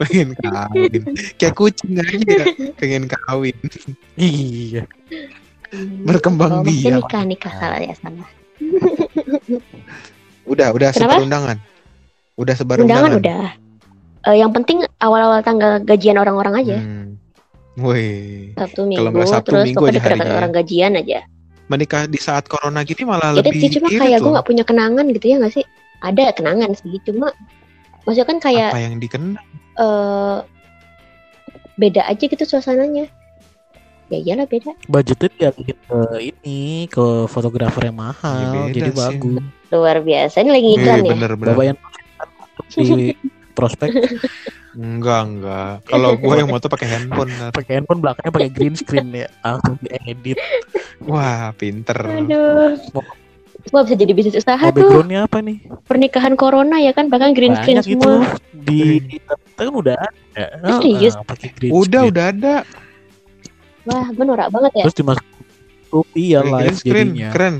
pengen 0.00 0.28
kawin. 0.40 1.02
Kayak 1.36 1.54
kucing 1.56 1.92
aja 2.00 2.44
pengen 2.80 3.04
kawin. 3.08 3.56
Iya. 4.16 4.84
berkembang 6.04 6.52
oh, 6.52 6.64
maksudnya 6.64 6.98
biak. 6.98 7.04
nikah 7.04 7.22
nikah 7.24 7.52
salah 7.56 7.80
ya 7.80 7.94
salah 7.96 8.28
Udah, 10.44 10.68
udah 10.70 10.88
Kenapa? 10.90 11.14
sebar 11.14 11.22
undangan. 11.22 11.56
Udah 12.34 12.54
sebar 12.54 12.76
undangan 12.80 13.12
undangan. 13.12 13.20
udah 13.20 13.46
Eh, 14.20 14.36
yang 14.36 14.52
penting 14.52 14.84
awal-awal 15.00 15.40
tanggal 15.40 15.80
gajian 15.80 16.14
orang-orang 16.14 16.54
aja 16.58 16.76
Hmm. 16.76 17.16
Sabtu 18.52 18.84
Kalau 18.84 19.08
minggu 19.08 19.16
nggak 19.16 19.32
Sabtu, 19.32 19.48
terus 19.48 19.64
Minggu 19.64 19.84
aja 19.86 20.00
ya. 20.04 20.36
orang 20.36 20.52
gajian 20.52 20.92
aja 20.92 21.18
menikah 21.64 22.04
di 22.04 22.18
saat 22.18 22.44
corona 22.44 22.82
gini 22.82 23.06
malah 23.06 23.32
irit 23.32 23.46
lebih 23.46 23.56
sih 23.56 23.70
cuma 23.72 23.88
kayak 23.88 24.20
gue 24.20 24.28
nggak 24.28 24.44
punya 24.44 24.64
kenangan 24.66 25.06
gitu 25.08 25.24
ya 25.24 25.36
nggak 25.38 25.54
sih 25.54 25.64
ada 26.02 26.34
kenangan 26.34 26.74
sih 26.74 27.00
cuma 27.00 27.32
maksudnya 28.04 28.26
kan 28.26 28.38
kayak 28.42 28.68
Apa 28.68 28.82
yang 28.82 28.96
dikenal? 28.98 29.40
eh 29.78 30.36
beda 31.78 32.02
aja 32.04 32.24
gitu 32.26 32.44
suasananya 32.44 33.08
ya 34.10 34.18
iyalah 34.20 34.44
beda 34.44 34.72
Budgetnya 34.84 35.28
dialihin 35.32 35.78
ke 35.80 35.98
ini 36.20 36.60
ke 36.86 37.04
fotografer 37.26 37.82
yang 37.84 37.96
mahal, 37.96 38.36
Ya 38.36 38.48
beda 38.68 38.74
jadi 38.74 38.90
sih. 38.90 38.98
bagus. 38.98 39.42
luar 39.70 39.96
biasa 40.00 40.36
ini 40.40 40.50
lagi 40.50 40.68
iklan 40.72 40.84
Iya, 40.92 40.98
ya 41.00 41.08
bener-bener. 41.08 41.48
Bapak 41.48 41.64
yang 41.64 41.78
di 42.76 43.14
prospek 43.52 43.88
Enggak, 44.70 45.20
enggak. 45.26 45.72
Kalau 45.84 46.14
gue 46.14 46.34
yang 46.36 46.46
moto 46.46 46.66
pakai 46.66 46.86
handphone. 46.88 47.26
Pakai 47.58 47.72
handphone 47.76 47.98
belakangnya 47.98 48.30
pakai 48.32 48.50
green 48.50 48.74
screen 48.74 49.10
ya, 49.12 49.26
langsung 49.40 49.74
diedit. 49.80 50.38
Wah, 51.02 51.50
pinter. 51.52 51.98
aduh 51.98 52.78
Wah 53.68 53.82
bisa 53.82 53.92
jadi 53.92 54.10
bisnis 54.10 54.38
usaha 54.38 54.56
Oh, 54.56 54.70
tuh 54.70 54.80
backgroundnya 54.80 55.26
apa 55.26 55.38
nih? 55.38 55.58
pernikahan 55.84 56.32
corona 56.32 56.78
ya 56.78 56.90
kan 56.90 57.06
bahkan 57.06 57.34
green 57.34 57.52
screen 57.52 57.76
Banyak 57.76 57.92
itu 57.92 58.00
semua 58.00 58.32
di 58.56 58.80
kita 59.04 59.32
kan 59.52 59.68
udah 59.68 59.96
ada. 59.98 60.44
Oh, 60.64 60.80
serius? 60.80 61.12
Pakai 61.20 61.48
green 61.52 61.70
Udah, 61.70 61.84
screen. 62.00 62.10
udah 62.10 62.24
ada. 62.30 62.54
Wah 63.90 64.06
gue 64.08 64.24
norak 64.24 64.48
banget 64.48 64.72
ya 64.72 64.84
Terus 64.86 64.96
dimasukin 64.96 65.38
iya 66.14 66.38
Pakai 66.38 66.50
live 66.52 66.62
green 66.62 66.76
screen, 66.76 67.08
jadinya. 67.10 67.30
keren. 67.30 67.56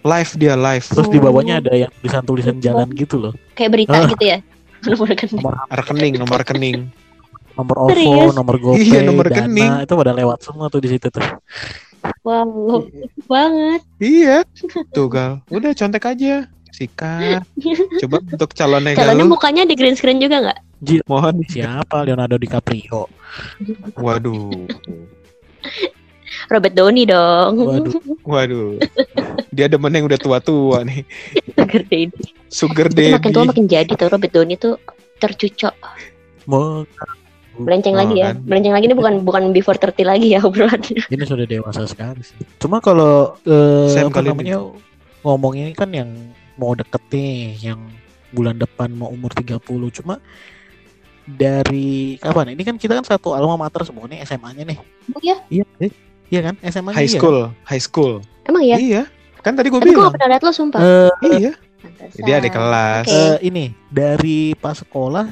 Live 0.00 0.32
dia 0.34 0.54
live. 0.54 0.86
Terus 0.88 1.08
di 1.08 1.18
Oh. 1.18 1.22
bawahnya 1.22 1.54
ada 1.58 1.72
yang 1.76 1.92
tulisan-tulisan 1.94 2.56
jalan 2.58 2.88
gitu 2.90 3.16
loh. 3.18 3.32
kayak 3.52 3.70
berita 3.70 3.92
Ah. 3.94 4.08
gitu 4.08 4.24
ya 4.26 4.38
Nomor 4.88 5.06
rekening. 5.06 5.36
Nomor 5.36 5.54
Rekening, 5.68 6.14
nomor 6.16 6.36
rekening. 6.38 6.78
nomor 7.52 7.76
OVO, 7.76 7.90
Serius? 7.90 8.30
nomor 8.32 8.54
GoPay, 8.56 8.78
Iya, 8.80 9.00
nomor 9.02 9.26
Dana, 9.26 9.34
rekening. 9.42 9.72
itu 9.82 9.92
pada 9.92 10.12
lewat 10.14 10.38
semua 10.40 10.70
tuh 10.70 10.78
di 10.78 10.88
situ 10.88 11.10
tuh. 11.10 11.26
Wah, 12.22 12.46
bagus 12.46 12.86
banget. 13.26 13.80
Iya. 13.98 14.46
Tuh, 14.94 15.10
Gal. 15.10 15.42
Udah 15.50 15.74
contek 15.74 16.06
aja. 16.06 16.46
Sikat. 16.70 17.42
Coba 17.98 18.22
untuk 18.22 18.54
calonnya 18.54 18.94
Calonnya 18.94 19.26
mukanya 19.26 19.66
di 19.66 19.74
green 19.74 19.98
screen 19.98 20.22
juga 20.22 20.38
nggak? 20.40 20.58
Mohon. 21.04 21.42
Siapa 21.44 22.06
Leonardo 22.06 22.38
DiCaprio? 22.38 23.10
Waduh. 23.98 24.70
Robert 26.48 26.72
Downey 26.72 27.04
dong. 27.04 27.52
Waduh, 27.58 27.92
Waduh. 28.22 28.68
Dia 29.50 29.66
demen 29.66 29.90
yang 29.90 30.06
udah 30.06 30.16
tua-tua 30.16 30.84
nih. 30.84 31.02
Sugar 31.52 31.82
Daddy. 31.84 32.24
Sugar 32.48 32.86
Itu 32.88 33.00
makin 33.10 33.30
tua 33.32 33.42
daddy. 33.42 33.50
makin 33.50 33.64
jadi 33.66 33.92
tuh 33.92 34.08
Robert 34.08 34.32
Downey 34.32 34.56
tuh 34.56 34.74
tercucok. 35.18 35.74
mau 36.44 36.84
Melenceng 37.58 37.98
Oh, 37.98 38.00
lagi 38.00 38.14
ya. 38.16 38.30
kan. 38.30 38.36
Melenceng 38.46 38.70
lagi 38.70 38.86
ini 38.86 38.94
bukan 38.94 39.14
bukan 39.26 39.42
before 39.50 39.74
30 39.74 40.06
lagi 40.06 40.30
ya 40.30 40.40
obrolannya. 40.40 41.02
ini 41.10 41.24
sudah 41.26 41.42
dewasa 41.42 41.82
sekali 41.84 42.22
sih. 42.22 42.38
Cuma 42.62 42.78
kalau 42.78 43.34
eh, 43.42 43.98
apa 43.98 44.22
namanya 44.22 44.62
ngomongnya 45.26 45.66
kan 45.74 45.90
yang 45.90 46.06
mau 46.54 46.78
deket 46.78 47.02
nih, 47.10 47.58
yang 47.66 47.80
bulan 48.30 48.56
depan 48.56 48.94
mau 48.94 49.10
umur 49.10 49.34
30. 49.34 49.58
Cuma 49.90 50.22
dari 51.36 52.16
kapan? 52.16 52.56
Ini 52.56 52.62
kan 52.64 52.76
kita 52.80 52.96
kan 52.96 53.04
satu 53.04 53.36
alma 53.36 53.60
mater 53.60 53.84
semua 53.84 54.08
nih 54.08 54.24
SMA-nya 54.24 54.64
nih. 54.64 54.78
Oh 55.12 55.20
ya? 55.20 55.36
Iya, 55.52 55.64
eh, 55.84 55.92
iya 56.32 56.40
kan? 56.40 56.54
SMA-nya 56.64 56.96
High 56.96 57.10
iya. 57.12 57.20
school, 57.20 57.38
high 57.68 57.82
school. 57.82 58.12
Emang 58.48 58.64
ya? 58.64 58.80
Iya. 58.80 59.02
Kan 59.44 59.52
tadi 59.54 59.68
gue 59.68 59.76
Tapi 59.76 59.92
gue 59.92 59.94
bilang. 59.94 60.08
gak 60.08 60.16
pernah 60.16 60.28
liat 60.32 60.42
lo 60.42 60.52
sumpah. 60.56 60.80
Eh, 60.80 61.12
Iya. 61.36 61.52
Pantesan. 61.78 62.24
Dia 62.26 62.34
adik 62.42 62.52
kelas. 62.56 63.06
Oke. 63.06 63.14
eh, 63.14 63.36
ini 63.46 63.64
dari 63.86 64.50
pas 64.58 64.74
sekolah 64.74 65.26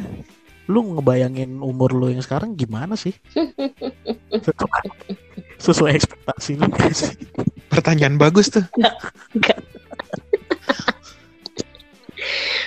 lu 0.66 0.98
ngebayangin 0.98 1.62
umur 1.62 1.94
lu 1.94 2.10
yang 2.10 2.22
sekarang 2.22 2.58
gimana 2.58 2.98
sih? 2.98 3.14
Sesuai, 5.62 5.94
ekspektasi 5.96 6.58
lu 6.58 6.66
sih? 6.92 7.14
Pertanyaan 7.70 8.18
bagus 8.20 8.50
tuh. 8.52 8.66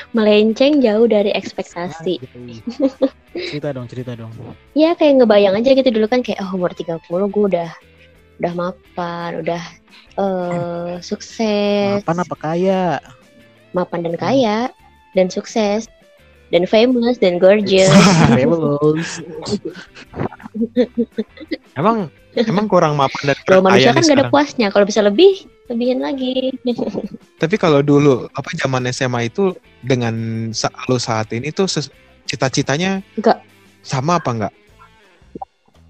Melenceng 0.09 0.81
jauh 0.81 1.05
dari 1.05 1.29
ekspektasi. 1.37 2.17
cerita 3.35 3.69
dong, 3.69 3.85
cerita 3.85 4.17
dong. 4.17 4.33
Ya 4.73 4.97
kayak 4.97 5.21
ngebayang 5.21 5.53
aja 5.57 5.77
gitu 5.77 5.89
dulu 5.93 6.09
kan 6.09 6.25
kayak 6.25 6.41
oh 6.41 6.57
umur 6.57 6.73
30 6.73 6.97
gue 7.05 7.45
udah 7.55 7.69
udah 8.41 8.53
mapan, 8.57 9.45
udah 9.45 9.63
eh 10.17 10.93
sukses. 11.05 12.01
Apa 12.01 12.17
apa 12.17 12.35
kaya? 12.35 12.97
mapan 13.73 14.05
dan 14.05 14.15
kaya 14.17 14.59
dan 15.13 15.29
sukses 15.29 15.85
dan 16.49 16.65
famous 16.65 17.21
dan 17.21 17.37
gorgeous 17.37 17.89
Fabulous. 18.33 19.21
Emang 21.79 22.09
emang 22.33 22.65
kurang 22.65 22.97
mapan 22.97 23.33
dan 23.33 23.37
kalau 23.45 23.61
kurang 23.61 23.77
manusia 23.77 23.93
kaya 23.93 23.97
kan 23.97 24.03
gak 24.09 24.17
ada 24.17 24.27
puasnya 24.33 24.67
kalau 24.73 24.85
bisa 24.85 25.01
lebih 25.05 25.45
lebihin 25.69 26.01
lagi 26.01 26.49
Tapi 27.37 27.55
kalau 27.55 27.79
dulu 27.79 28.25
apa 28.29 28.49
zaman 28.53 28.89
SMA 28.89 29.29
itu 29.29 29.53
dengan 29.79 30.13
sa 30.51 30.67
lu 30.89 30.97
saat 30.97 31.29
ini 31.31 31.49
tuh 31.49 31.69
cita-citanya 32.25 32.99
Enggak. 33.15 33.39
sama 33.79 34.17
apa 34.17 34.29
enggak? 34.29 34.53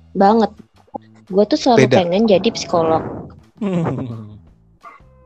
banget 0.10 0.52
gue 1.26 1.44
tuh 1.46 1.58
selalu 1.58 1.86
Beda. 1.86 1.98
pengen 2.02 2.24
jadi 2.26 2.50
psikolog 2.50 3.04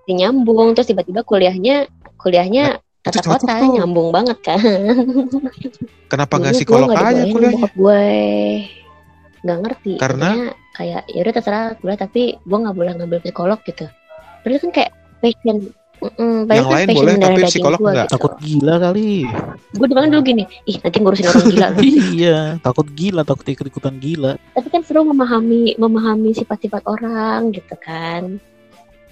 nyambung 0.05 0.75
terus 0.75 0.91
tiba-tiba 0.91 1.23
kuliahnya 1.23 1.87
kuliahnya 2.19 2.77
Itu 3.03 3.19
tata 3.19 3.39
kota 3.39 3.53
tuh. 3.57 3.71
nyambung 3.79 4.11
banget 4.11 4.37
kan 4.43 4.59
Kenapa 6.11 6.33
nggak 6.37 6.53
gua 6.53 6.59
psikolog 6.59 6.87
nggak 6.91 7.03
aja 7.09 7.23
kuliahnya? 7.25 7.67
gue 7.73 8.03
nggak 9.43 9.59
ngerti 9.59 9.93
Karena? 9.97 10.29
Kayak 10.73 11.01
ya 11.07 11.19
udah 11.21 11.33
terserah 11.33 11.65
kuliah 11.79 11.99
tapi 11.99 12.21
gue 12.37 12.57
nggak 12.59 12.75
boleh 12.75 12.91
ngambil 12.95 13.19
psikolog 13.23 13.59
gitu 13.63 13.85
Padahal 14.43 14.61
kan 14.61 14.71
kayak 14.71 14.91
passion 15.19 15.57
Mm-mm, 16.03 16.51
Yang 16.51 16.67
lain 16.67 16.87
boleh, 16.91 17.13
tapi 17.15 17.41
psikolog 17.47 17.79
enggak. 17.79 18.07
Takut 18.11 18.35
gila 18.43 18.75
kali. 18.75 19.23
Gue 19.71 19.87
bilang 19.87 20.11
dulu 20.11 20.21
gini, 20.21 20.43
ih 20.67 20.75
nanti 20.83 20.99
ngurusin 20.99 21.31
orang 21.31 21.45
gila. 21.47 21.67
lu." 21.71 21.79
iya, 22.11 22.39
takut 22.59 22.87
gila, 22.91 23.23
takut 23.23 23.47
ikut-ikutan 23.47 23.95
gila. 24.03 24.35
Tapi 24.51 24.67
kan 24.67 24.83
seru 24.83 25.07
memahami 25.07 25.79
memahami 25.79 26.35
sifat-sifat 26.35 26.83
orang 26.83 27.55
gitu 27.55 27.71
kan. 27.79 28.35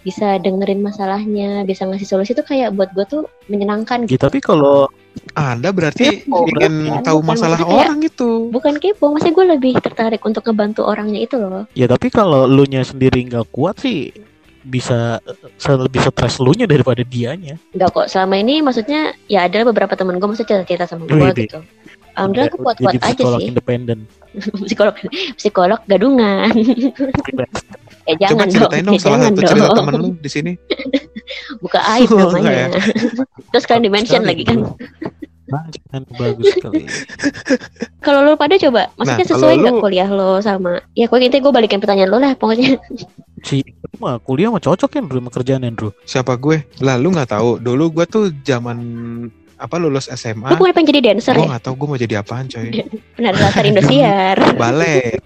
Bisa 0.03 0.35
dengerin 0.35 0.83
masalahnya, 0.83 1.63
bisa 1.63 1.87
ngasih 1.87 2.03
solusi 2.03 2.35
itu 2.35 2.43
kayak 2.43 2.75
buat 2.75 2.91
gue 2.91 3.05
tuh 3.07 3.23
menyenangkan 3.47 4.03
gitu. 4.03 4.17
Ya, 4.17 4.19
tapi 4.19 4.43
kalau 4.43 4.91
Anda 5.31 5.71
berarti 5.71 6.25
Kepo, 6.25 6.43
ingin 6.43 6.57
berarti. 6.91 7.05
tahu 7.07 7.19
Bukan, 7.21 7.29
masalah 7.29 7.55
maksudnya 7.55 7.71
kayak- 7.71 7.83
orang 7.85 7.99
itu. 8.01 8.29
Bukan 8.49 8.73
kepo, 8.79 9.05
maksudnya 9.13 9.35
gue 9.37 9.47
lebih 9.55 9.73
tertarik 9.79 10.21
untuk 10.25 10.43
ngebantu 10.43 10.81
orangnya 10.83 11.19
itu 11.21 11.35
loh. 11.37 11.63
ya 11.71 11.85
tapi 11.85 12.07
kalau 12.09 12.47
lu 12.47 12.65
nya 12.65 12.81
sendiri 12.81 13.23
nggak 13.23 13.47
kuat 13.47 13.79
sih 13.79 14.11
bisa 14.61 15.17
lebih 15.67 16.01
stres 16.05 16.37
lu 16.37 16.53
nya 16.53 16.69
daripada 16.69 17.01
dianya. 17.01 17.57
Enggak 17.73 17.89
kok, 17.93 18.07
selama 18.09 18.35
ini 18.37 18.61
maksudnya 18.61 19.17
ya 19.25 19.49
ada 19.49 19.65
beberapa 19.65 19.93
teman 19.97 20.21
gue 20.21 20.27
maksudnya 20.29 20.61
cerita 20.65 20.85
sama 20.85 21.09
gue 21.09 21.29
gitu. 21.37 21.59
Alhamdulillah 22.11 22.51
aku 22.51 22.59
kuat-kuat 22.59 22.93
aja 22.99 23.15
psikolog 23.15 23.39
sih. 23.39 23.47
independen. 23.47 23.99
psikolog 24.67 24.95
psikolog 25.39 25.79
gadungan. 25.87 26.51
ya 28.07 28.13
Coba 28.17 28.19
jangan 28.19 28.45
dong. 28.47 28.51
ceritain 28.51 28.83
dong 28.83 28.95
ya 28.95 29.01
salah 29.03 29.17
jangan 29.17 29.31
satu 29.31 29.41
cerita 29.47 29.67
dong. 29.67 29.77
temen 29.79 29.93
lu 29.95 30.09
di 30.19 30.29
sini. 30.29 30.51
Buka 31.63 31.79
aib 31.97 32.09
namanya. 32.11 32.75
Terus 33.55 33.63
kalian 33.63 33.83
di-mention 33.87 34.23
lagi 34.27 34.43
kan. 34.43 34.59
Bro. 35.51 35.59
Kan 35.89 36.01
bagus 36.09 36.45
sekali. 36.49 36.87
Kalau 38.05 38.23
lo 38.23 38.33
pada 38.33 38.55
coba, 38.55 38.87
maksudnya 38.95 39.19
Nah, 39.19 39.29
sesuai 39.29 39.53
nggak 39.57 39.73
lu- 39.73 39.81
kuliah 39.81 40.07
lo 40.07 40.39
sama? 40.39 40.79
Ya, 40.93 41.05
pokoknya 41.05 41.27
intinya 41.27 41.43
gue 41.43 41.53
balikin 41.53 41.77
pertanyaan 41.77 42.09
lo 42.09 42.17
lah, 42.17 42.33
pokoknya. 42.33 42.79
Si 43.41 43.65
mah 43.97 44.17
kuliah 44.17 44.47
mah 44.47 44.59
cocok 44.59 44.85
kan 44.87 45.01
Andrew 45.01 45.17
sama 45.17 45.29
kerjaan 45.29 45.61
Andrew. 45.63 45.89
Siapa 46.03 46.33
gue? 46.35 46.61
Lah 46.77 46.93
lu 46.95 47.09
nggak 47.09 47.29
tahu. 47.31 47.57
Dulu 47.57 47.89
gue 47.91 48.05
tuh 48.05 48.29
zaman 48.39 48.77
apa 49.55 49.75
lulus 49.75 50.09
SMA. 50.09 50.53
boleh 50.55 50.69
pengen 50.71 50.89
jadi 50.89 51.01
dancer 51.09 51.33
Gue 51.33 51.45
ya? 51.45 51.49
nggak 51.51 51.63
tahu 51.63 51.73
gue 51.75 51.87
mau 51.87 51.97
jadi 51.97 52.15
apaan 52.17 52.45
coy. 52.45 52.69
Benar 53.17 53.33
latar 53.35 53.65
Indosiar. 53.65 54.37
Balet. 54.53 55.25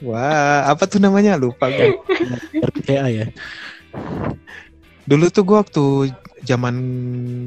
Wah, 0.00 0.66
apa 0.66 0.86
tuh 0.86 0.98
namanya? 0.98 1.34
Lupa 1.34 1.66
gue. 1.66 1.98
RPTA 2.54 3.06
ya. 3.08 3.26
Dulu 5.02 5.26
tuh 5.28 5.42
gue 5.42 5.56
waktu 5.56 5.84
zaman 6.42 6.74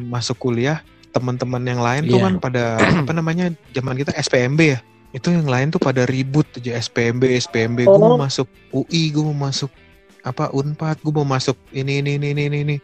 masuk 0.07 0.35
kuliah, 0.41 0.83
teman-teman 1.09 1.61
yang 1.61 1.79
lain 1.79 2.01
tuh 2.05 2.17
Iya. 2.17 2.25
kan 2.25 2.33
pada 2.39 2.63
apa 3.01 3.11
namanya? 3.11 3.45
Zaman 3.71 3.95
kita 3.95 4.13
SPMB 4.13 4.59
ya. 4.61 4.79
Itu 5.09 5.29
yang 5.29 5.45
lain 5.45 5.69
tuh 5.69 5.79
pada 5.79 6.05
ribut 6.05 6.45
aja 6.53 6.77
SPMB, 6.77 7.23
SPMB. 7.39 7.83
Gue 7.83 7.97
mau 7.97 8.13
Oh. 8.13 8.19
masuk 8.19 8.45
UI, 8.69 9.09
gue 9.09 9.23
mau 9.23 9.47
masuk 9.47 9.73
apa 10.21 10.51
Unpad, 10.51 10.99
gue 10.99 11.09
mau 11.11 11.25
masuk 11.25 11.57
ini 11.71 11.99
ini 11.99 12.15
ini 12.15 12.27
ini 12.31 12.43
ini. 12.45 12.57
ini. 12.63 12.77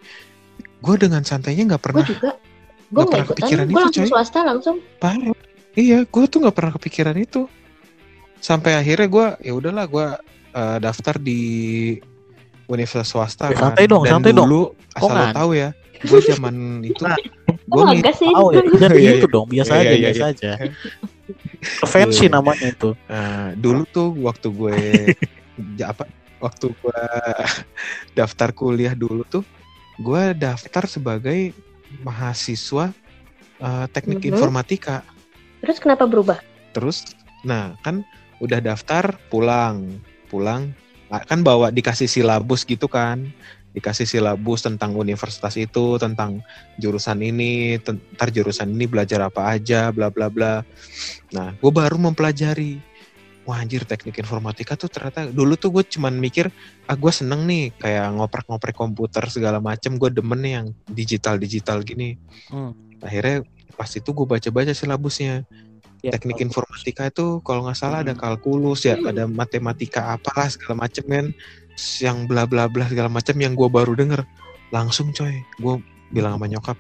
Gue 0.80 0.96
dengan 0.96 1.22
santainya 1.22 1.66
nggak 1.68 1.78
gue 1.78 1.86
pernah 1.86 2.04
juga. 2.04 2.32
Gue 2.32 2.34
Nggak 2.34 2.94
nggak 2.96 3.10
pernah 3.12 3.28
kepikiran 3.28 3.64
Gue 3.64 3.72
itu, 3.72 3.82
langsung 3.84 4.04
coy. 4.04 4.12
swasta 4.12 4.40
langsung. 4.42 4.78
parah. 4.98 5.36
Iya, 5.76 5.98
gue 6.04 6.24
tuh 6.26 6.38
nggak 6.40 6.56
pernah 6.56 6.74
kepikiran 6.74 7.16
itu. 7.16 7.42
Sampai 8.40 8.74
akhirnya 8.74 9.06
gue 9.06 9.28
ya 9.44 9.54
udahlah 9.54 9.86
gue 9.86 10.08
eh, 10.52 10.78
daftar 10.80 11.16
di 11.18 11.42
universitas 12.66 13.06
swasta 13.08 13.46
Ya, 13.46 13.54
kan. 13.54 13.62
santai 13.70 13.86
dong, 13.86 14.02
Dan 14.02 14.12
santai 14.18 14.32
dong. 14.32 14.48
dulu 14.48 14.62
asal 14.90 15.06
lo 15.06 15.14
Kongan. 15.14 15.34
tahu 15.36 15.50
ya, 15.54 15.70
gue 16.04 16.20
zaman 16.22 16.84
itu 16.84 17.02
Nah, 17.02 17.16
Gue 17.66 17.82
gue 17.82 17.98
nggak 18.02 18.16
sih. 18.18 18.30
Oh 18.34 18.50
ya, 18.54 18.62
Iya, 18.94 19.18
itu 19.18 19.26
iya. 19.26 19.34
dong, 19.34 19.48
biasa 19.50 19.72
Iya, 19.74 19.82
aja, 19.82 19.94
iya, 19.96 20.08
biasa 20.12 20.26
aja. 20.34 20.52
Fancy 21.92 22.26
namanya 22.30 22.68
itu. 22.70 22.94
Nah, 23.10 23.54
dulu 23.58 23.82
tuh 23.90 24.14
waktu 24.22 24.48
gue 24.52 24.78
apa 25.92 26.04
waktu 26.38 26.68
gue 26.70 27.02
daftar 28.14 28.52
kuliah 28.52 28.94
dulu 28.94 29.24
tuh 29.26 29.42
gue 29.98 30.24
daftar 30.36 30.86
sebagai 30.86 31.56
mahasiswa 32.02 32.92
eh, 33.56 33.86
teknik 33.90 34.20
Mhm. 34.22 34.30
informatika. 34.36 35.02
Terus 35.64 35.78
kenapa 35.80 36.06
berubah? 36.06 36.38
Terus 36.76 37.08
nah 37.42 37.74
kan 37.82 38.04
udah 38.38 38.60
daftar 38.60 39.16
pulang, 39.32 40.02
pulang 40.28 40.74
ah, 41.08 41.22
kan 41.24 41.40
bawa 41.42 41.72
dikasih 41.72 42.06
silabus 42.06 42.68
gitu 42.68 42.86
kan. 42.86 43.32
Dikasih 43.76 44.08
silabus 44.08 44.64
tentang 44.64 44.96
universitas 44.96 45.52
itu, 45.60 46.00
tentang 46.00 46.40
jurusan 46.80 47.20
ini, 47.20 47.76
ntar 47.84 48.32
jurusan 48.32 48.72
ini 48.72 48.88
belajar 48.88 49.20
apa 49.28 49.52
aja, 49.52 49.92
bla 49.92 50.08
bla 50.08 50.32
bla. 50.32 50.64
Nah, 51.36 51.52
gue 51.60 51.72
baru 51.76 52.00
mempelajari. 52.00 52.80
Wah 53.46 53.62
anjir 53.62 53.86
teknik 53.86 54.18
informatika 54.18 54.74
tuh 54.74 54.90
ternyata 54.90 55.30
dulu 55.30 55.54
tuh 55.54 55.70
gue 55.70 55.86
cuman 55.86 56.18
mikir 56.18 56.50
ah 56.90 56.98
gue 56.98 57.14
seneng 57.14 57.46
nih 57.46 57.78
kayak 57.78 58.18
ngoprek-ngoprek 58.18 58.74
komputer 58.74 59.22
segala 59.30 59.62
macem 59.62 60.02
gue 60.02 60.10
demen 60.10 60.42
nih 60.42 60.54
yang 60.58 60.68
digital-digital 60.90 61.86
gini. 61.86 62.18
Hmm. 62.50 62.74
Akhirnya 63.06 63.46
pas 63.78 63.92
itu 63.92 64.08
gue 64.10 64.26
baca-baca 64.26 64.74
silabusnya 64.74 65.46
Ya, 66.02 66.14
teknik 66.14 66.38
kalau- 66.38 66.46
informatika 66.54 67.02
itu 67.10 67.26
kalau 67.42 67.66
nggak 67.66 67.78
salah 67.82 68.06
ada 68.06 68.14
Hmm. 68.14 68.22
kalkulus 68.22 68.86
ya 68.86 68.94
ada 69.02 69.26
matematika 69.26 70.14
apalah 70.14 70.50
segala 70.54 70.86
macem 70.86 71.02
kan 71.06 71.26
yang 72.00 72.26
bla 72.26 72.48
bla 72.48 72.68
bla 72.72 72.88
segala 72.88 73.12
macam 73.12 73.36
yang 73.36 73.54
gue 73.54 73.68
baru 73.68 73.94
denger 73.96 74.24
langsung 74.72 75.12
coy 75.12 75.44
gue 75.60 75.76
bilang 76.12 76.40
sama 76.40 76.48
nyokap 76.48 76.78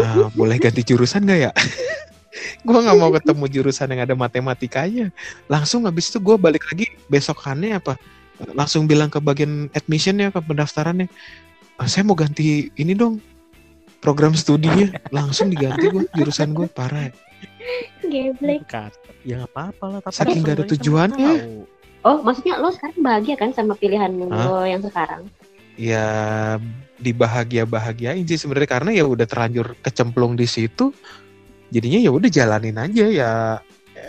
"Ah, 0.00 0.28
boleh 0.34 0.56
ganti 0.58 0.82
jurusan 0.82 1.26
gak 1.26 1.40
ya 1.50 1.52
gue 2.66 2.78
nggak 2.78 2.96
mau 2.98 3.10
ketemu 3.14 3.44
jurusan 3.50 3.90
yang 3.90 4.02
ada 4.06 4.14
matematikanya 4.14 5.10
langsung 5.46 5.86
habis 5.86 6.10
itu 6.10 6.18
gue 6.18 6.36
balik 6.38 6.62
lagi 6.70 6.90
besokannya 7.06 7.78
apa 7.78 7.94
langsung 8.56 8.88
bilang 8.88 9.12
ke 9.12 9.20
bagian 9.20 9.68
admissionnya 9.76 10.32
ke 10.32 10.40
pendaftarannya 10.40 11.06
"Ah, 11.78 11.88
saya 11.88 12.04
mau 12.06 12.16
ganti 12.16 12.68
ini 12.76 12.92
dong 12.96 13.20
program 14.00 14.32
studinya 14.32 14.88
langsung 15.12 15.52
diganti 15.52 15.92
gue 15.92 16.04
jurusan 16.16 16.56
gue 16.56 16.66
parah 16.72 17.08
ya. 17.08 17.12
Geblek. 18.00 18.64
Ya 19.22 19.44
nggak 19.44 19.52
apa-apa 19.52 19.84
lah. 19.86 20.00
Tapi 20.00 20.16
Saking 20.16 20.40
nggak 20.40 20.56
ada 20.56 20.64
kan 20.64 20.70
tujuannya. 20.76 21.32
tahu. 21.36 21.56
Oh, 22.00 22.24
maksudnya 22.24 22.56
lo 22.56 22.72
sekarang 22.72 22.96
bahagia 23.04 23.36
kan 23.36 23.52
sama 23.52 23.76
pilihan 23.76 24.08
Hah? 24.32 24.44
lo 24.48 24.64
yang 24.64 24.80
sekarang? 24.80 25.28
ya 25.80 26.60
dibahagia 27.00 27.64
bahagiain 27.64 28.28
sih 28.28 28.36
sebenarnya 28.36 28.68
karena 28.68 28.90
ya 28.92 29.08
udah 29.08 29.24
terlanjur 29.24 29.72
kecemplung 29.80 30.36
di 30.36 30.44
situ 30.44 30.92
jadinya 31.72 31.96
ya 31.96 32.12
udah 32.12 32.28
jalanin 32.28 32.76
aja 32.76 33.06
ya 33.08 33.30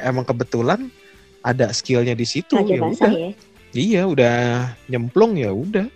emang 0.03 0.27
kebetulan 0.27 0.91
ada 1.39 1.71
skillnya 1.71 2.11
di 2.11 2.27
situ 2.27 2.59
Lanjut 2.59 2.75
ya 2.75 2.81
udah 2.83 3.11
ya. 3.15 3.29
iya 3.71 4.01
udah 4.03 4.35
nyemplung 4.91 5.39
ya 5.39 5.55
udah 5.55 5.87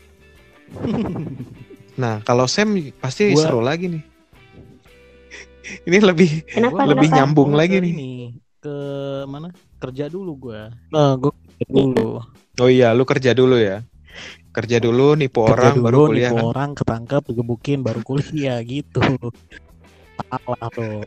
nah 2.01 2.23
kalau 2.23 2.47
Sam 2.47 2.71
pasti 3.03 3.35
Gua- 3.35 3.43
seru 3.43 3.59
lagi 3.59 3.91
nih 3.99 4.03
ini 5.91 5.97
lebih 5.99 6.29
Kenapa? 6.55 6.87
lebih 6.87 7.09
kenapa? 7.11 7.19
nyambung 7.19 7.51
Gua 7.51 7.59
lagi 7.59 7.83
nih 7.83 7.91
ini, 7.91 8.11
Ke 8.63 8.75
mana? 9.27 9.51
Kerja 9.77 10.07
dulu 10.07 10.49
gua. 10.49 10.71
Nah, 10.89 11.13
gua 11.19 11.33
dulu. 11.63 12.19
oh 12.59 12.69
iya 12.69 12.91
lu 12.91 13.07
kerja 13.07 13.31
dulu 13.31 13.55
ya 13.55 13.87
kerja 14.55 14.79
dulu 14.79 15.19
nipu 15.19 15.43
Kerja 15.43 15.51
orang 15.51 15.75
dulu, 15.75 15.83
baru 15.83 15.97
kuliah 16.07 16.31
nipu 16.31 16.39
kan 16.39 16.47
orang 16.47 16.69
ketangkep, 16.79 17.21
digebukin, 17.27 17.83
baru 17.83 17.99
kuliah 18.07 18.57
gitu. 18.63 19.03
Salah 20.15 20.71
tuh. 20.71 21.03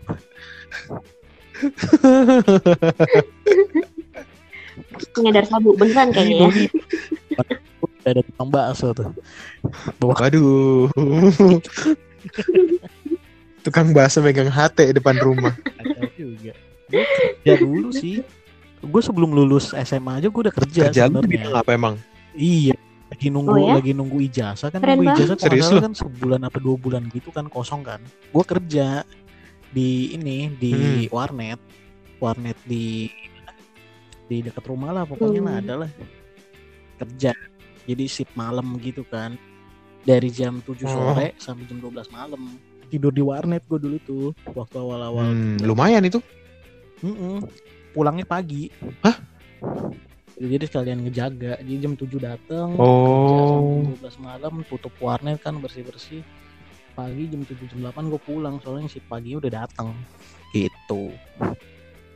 Ngedar 5.17 5.49
sabu 5.49 5.73
beneran 5.75 6.13
kayaknya 6.13 6.45
ya. 6.45 6.49
Udah 7.81 8.11
ada 8.13 8.21
tukang 8.21 8.53
bakso 8.53 8.93
tuh. 8.93 9.09
Bawa 9.97 10.13
waduh 10.21 10.93
tukang 13.65 13.97
bakso 13.97 14.21
megang 14.21 14.53
HT 14.53 14.93
depan 14.93 15.17
rumah 15.25 15.57
kacau 15.57 16.05
juga. 16.15 16.53
Kerja 16.93 17.55
dulu 17.59 17.91
sih. 17.97 18.21
Gue 18.81 19.03
sebelum 19.03 19.31
lulus 19.31 19.75
SMA 19.75 20.13
aja 20.17 20.29
gue 20.29 20.41
udah 20.41 20.55
kerja 20.55 20.81
kerja 20.87 21.07
lu 21.07 21.19
di 21.21 21.35
bidang 21.35 21.53
apa 21.53 21.71
emang 21.73 21.95
Iya. 22.33 22.77
Lagi 23.09 23.29
nunggu 23.29 23.51
Oh 23.51 23.59
ya? 23.59 23.75
lagi 23.75 23.93
nunggu 23.93 24.19
ijazah 24.23 24.69
kan 24.69 24.79
Keren 24.79 25.01
nunggu 25.01 25.17
ijazah 25.17 25.37
Serius 25.37 25.73
kan 25.73 25.93
sebulan 25.93 26.45
apa 26.45 26.59
dua 26.59 26.77
bulan 26.77 27.09
gitu 27.09 27.29
kan 27.29 27.49
kosong 27.49 27.81
kan. 27.81 27.99
Gue 28.29 28.45
kerja 28.45 29.03
di 29.69 30.13
ini 30.13 30.53
di 30.53 30.73
Hmm. 30.73 31.11
warnet. 31.11 31.59
Warnet 32.19 32.59
di 32.63 33.09
di 34.25 34.37
dekat 34.39 34.61
rumah 34.63 34.93
lah 34.93 35.03
pokoknya 35.03 35.41
lah 35.41 35.55
Hmm. 35.55 35.63
ada 35.65 35.75
lah. 35.83 35.91
Kerja. 36.99 37.33
Jadi 37.85 38.05
shift 38.05 38.35
malam 38.35 38.77
gitu 38.79 39.03
kan. 39.03 39.35
Dari 40.01 40.29
jam 40.29 40.61
7 40.61 40.85
Oh. 40.85 40.93
sore 40.93 41.33
sampai 41.37 41.65
jam 41.65 41.81
12 41.81 42.07
malam. 42.09 42.55
Tidur 42.87 43.11
di 43.11 43.21
warnet 43.21 43.65
gue 43.65 43.77
dulu 43.79 43.97
tuh 44.01 44.25
waktu 44.49 44.77
awal-awal 44.77 45.27
Hmm, 45.27 45.57
lumayan 45.61 46.05
itu. 46.05 46.21
Mm-mm. 47.01 47.41
Pulangnya 47.99 48.23
pagi. 48.23 48.71
Hah? 49.03 49.19
Jadi 50.39 50.71
sekalian 50.71 51.03
ngejaga. 51.03 51.59
Jadi 51.59 51.79
jam 51.83 51.99
7 51.99 52.23
datang, 52.23 52.79
Oh. 52.79 52.87
kerja 53.27 53.43
sampai 53.43 53.75
jam 53.75 53.83
12 53.99 54.17
malam, 54.23 54.55
tutup 54.71 54.95
warnet 55.03 55.43
kan 55.43 55.59
bersih-bersih. 55.59 56.23
Pagi 56.95 57.27
jam 57.27 57.43
7 57.43 57.59
jam 57.67 57.91
8 57.91 58.07
gue 58.07 58.23
pulang 58.23 58.63
soalnya 58.63 58.87
si 58.87 59.03
pagi 59.03 59.35
udah 59.35 59.51
datang. 59.51 59.91
Gitu. 60.55 61.11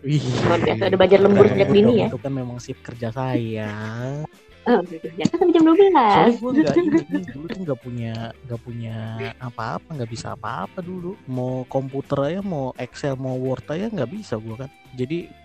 Wih, 0.07 0.23
Luar 0.47 0.63
biasa, 0.63 0.83
udah 0.87 0.99
belajar 1.03 1.19
lembur 1.19 1.47
sejak 1.51 1.69
dini 1.75 1.93
ya. 1.99 2.07
Itu 2.07 2.19
kan 2.23 2.31
memang 2.31 2.63
shift 2.63 2.83
kerja 2.87 3.11
saya. 3.11 3.75
Oh, 4.63 4.79
ya 4.87 5.27
kan 5.27 5.43
sampai 5.43 5.55
jam 5.59 5.67
12. 5.67 6.39
Soalnya 6.39 6.39
gue 6.39 6.51
nggak 6.63 6.77
ini 6.79 7.27
dulu 7.27 7.47
tuh 7.51 7.61
nggak 7.67 7.81
punya 7.83 8.15
nggak 8.47 8.61
punya 8.63 8.97
apa-apa, 9.43 9.99
nggak 9.99 10.11
bisa 10.15 10.39
apa-apa 10.39 10.79
dulu. 10.79 11.19
Mau 11.27 11.67
komputer 11.67 12.31
aja, 12.31 12.41
mau 12.47 12.71
Excel, 12.79 13.19
mau 13.19 13.35
Word 13.35 13.67
aja 13.67 13.91
nggak 13.91 14.11
bisa 14.15 14.39
gue 14.39 14.55
kan. 14.55 14.71
Jadi 14.95 15.43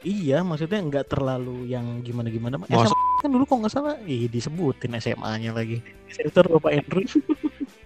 iya 0.00 0.40
maksudnya 0.40 0.80
nggak 0.80 1.06
terlalu 1.08 1.68
yang 1.68 2.00
gimana-gimana. 2.00 2.56
Masa- 2.56 2.88
SMA 2.88 3.12
kan 3.20 3.28
dulu 3.28 3.44
kok 3.44 3.56
nggak 3.60 3.72
salah, 3.72 3.94
ih 4.02 4.26
disebutin 4.26 4.96
SMA-nya 4.96 5.52
lagi. 5.52 5.84
Center 6.08 6.48
Bapak 6.48 6.72
Andrew. 6.72 7.04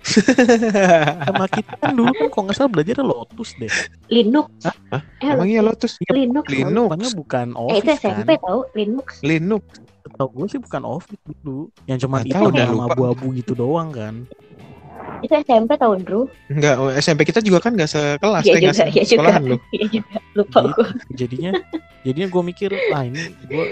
Sama 1.25 1.45
kita 1.49 1.75
kan 1.75 1.93
dulu 1.93 2.13
kan 2.13 2.27
kok 2.29 2.41
nggak 2.45 2.57
salah 2.57 2.71
belajar 2.71 2.95
Lotus 3.01 3.51
deh. 3.57 3.73
Linux. 4.07 4.49
Hah? 4.63 5.03
Eh, 5.19 5.33
Emang 5.33 5.49
iya 5.49 5.61
Lotus? 5.61 5.97
Linux. 6.07 6.45
Linux. 6.47 6.87
Pokoknya 6.87 7.11
bukan 7.17 7.47
Eh, 7.51 7.57
itu 7.75 7.91
Office 7.91 7.99
SMP 7.99 8.31
kan. 8.31 8.45
tahu 8.45 8.61
Linux. 8.75 9.07
Linux. 9.21 9.65
Tau 10.15 10.29
gue 10.31 10.47
sih 10.47 10.61
bukan 10.61 10.83
Office 10.87 11.23
dulu. 11.43 11.67
Yang 11.89 11.99
cuma 12.07 12.23
tahu, 12.23 12.53
udah 12.53 12.67
abu-abu 12.87 13.27
gitu 13.35 13.53
doang 13.57 13.91
kan. 13.91 14.15
Itu 15.21 15.33
SMP 15.35 15.75
tahu 15.75 15.97
Drew. 16.01 16.25
Enggak, 16.49 16.75
oh, 16.77 16.93
SMP 16.93 17.25
kita 17.25 17.41
juga 17.41 17.59
kan 17.61 17.73
enggak 17.73 17.89
sekelas, 17.89 18.45
Iya 18.45 18.53
eh, 18.53 18.61
nggak 18.61 18.75
juga, 18.77 18.85
iya 18.85 18.93
juga. 18.93 19.09
sekolahan 19.09 19.43
lu. 19.45 19.57
Iya 19.73 19.87
juga. 19.91 20.17
Lupa 20.35 20.59
Gitu. 20.61 20.73
gue. 20.75 20.89
jadinya 21.15 21.51
jadinya 22.03 22.29
gue 22.29 22.43
mikir 22.45 22.71
ah 22.91 23.03
ini 23.03 23.23
gue 23.45 23.65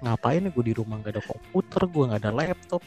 ngapain 0.00 0.40
nih 0.40 0.50
gue 0.50 0.64
di 0.64 0.74
rumah 0.74 0.96
nggak 0.98 1.12
ada 1.14 1.22
komputer 1.22 1.82
gue 1.86 2.04
nggak 2.10 2.20
ada 2.24 2.32
laptop 2.32 2.82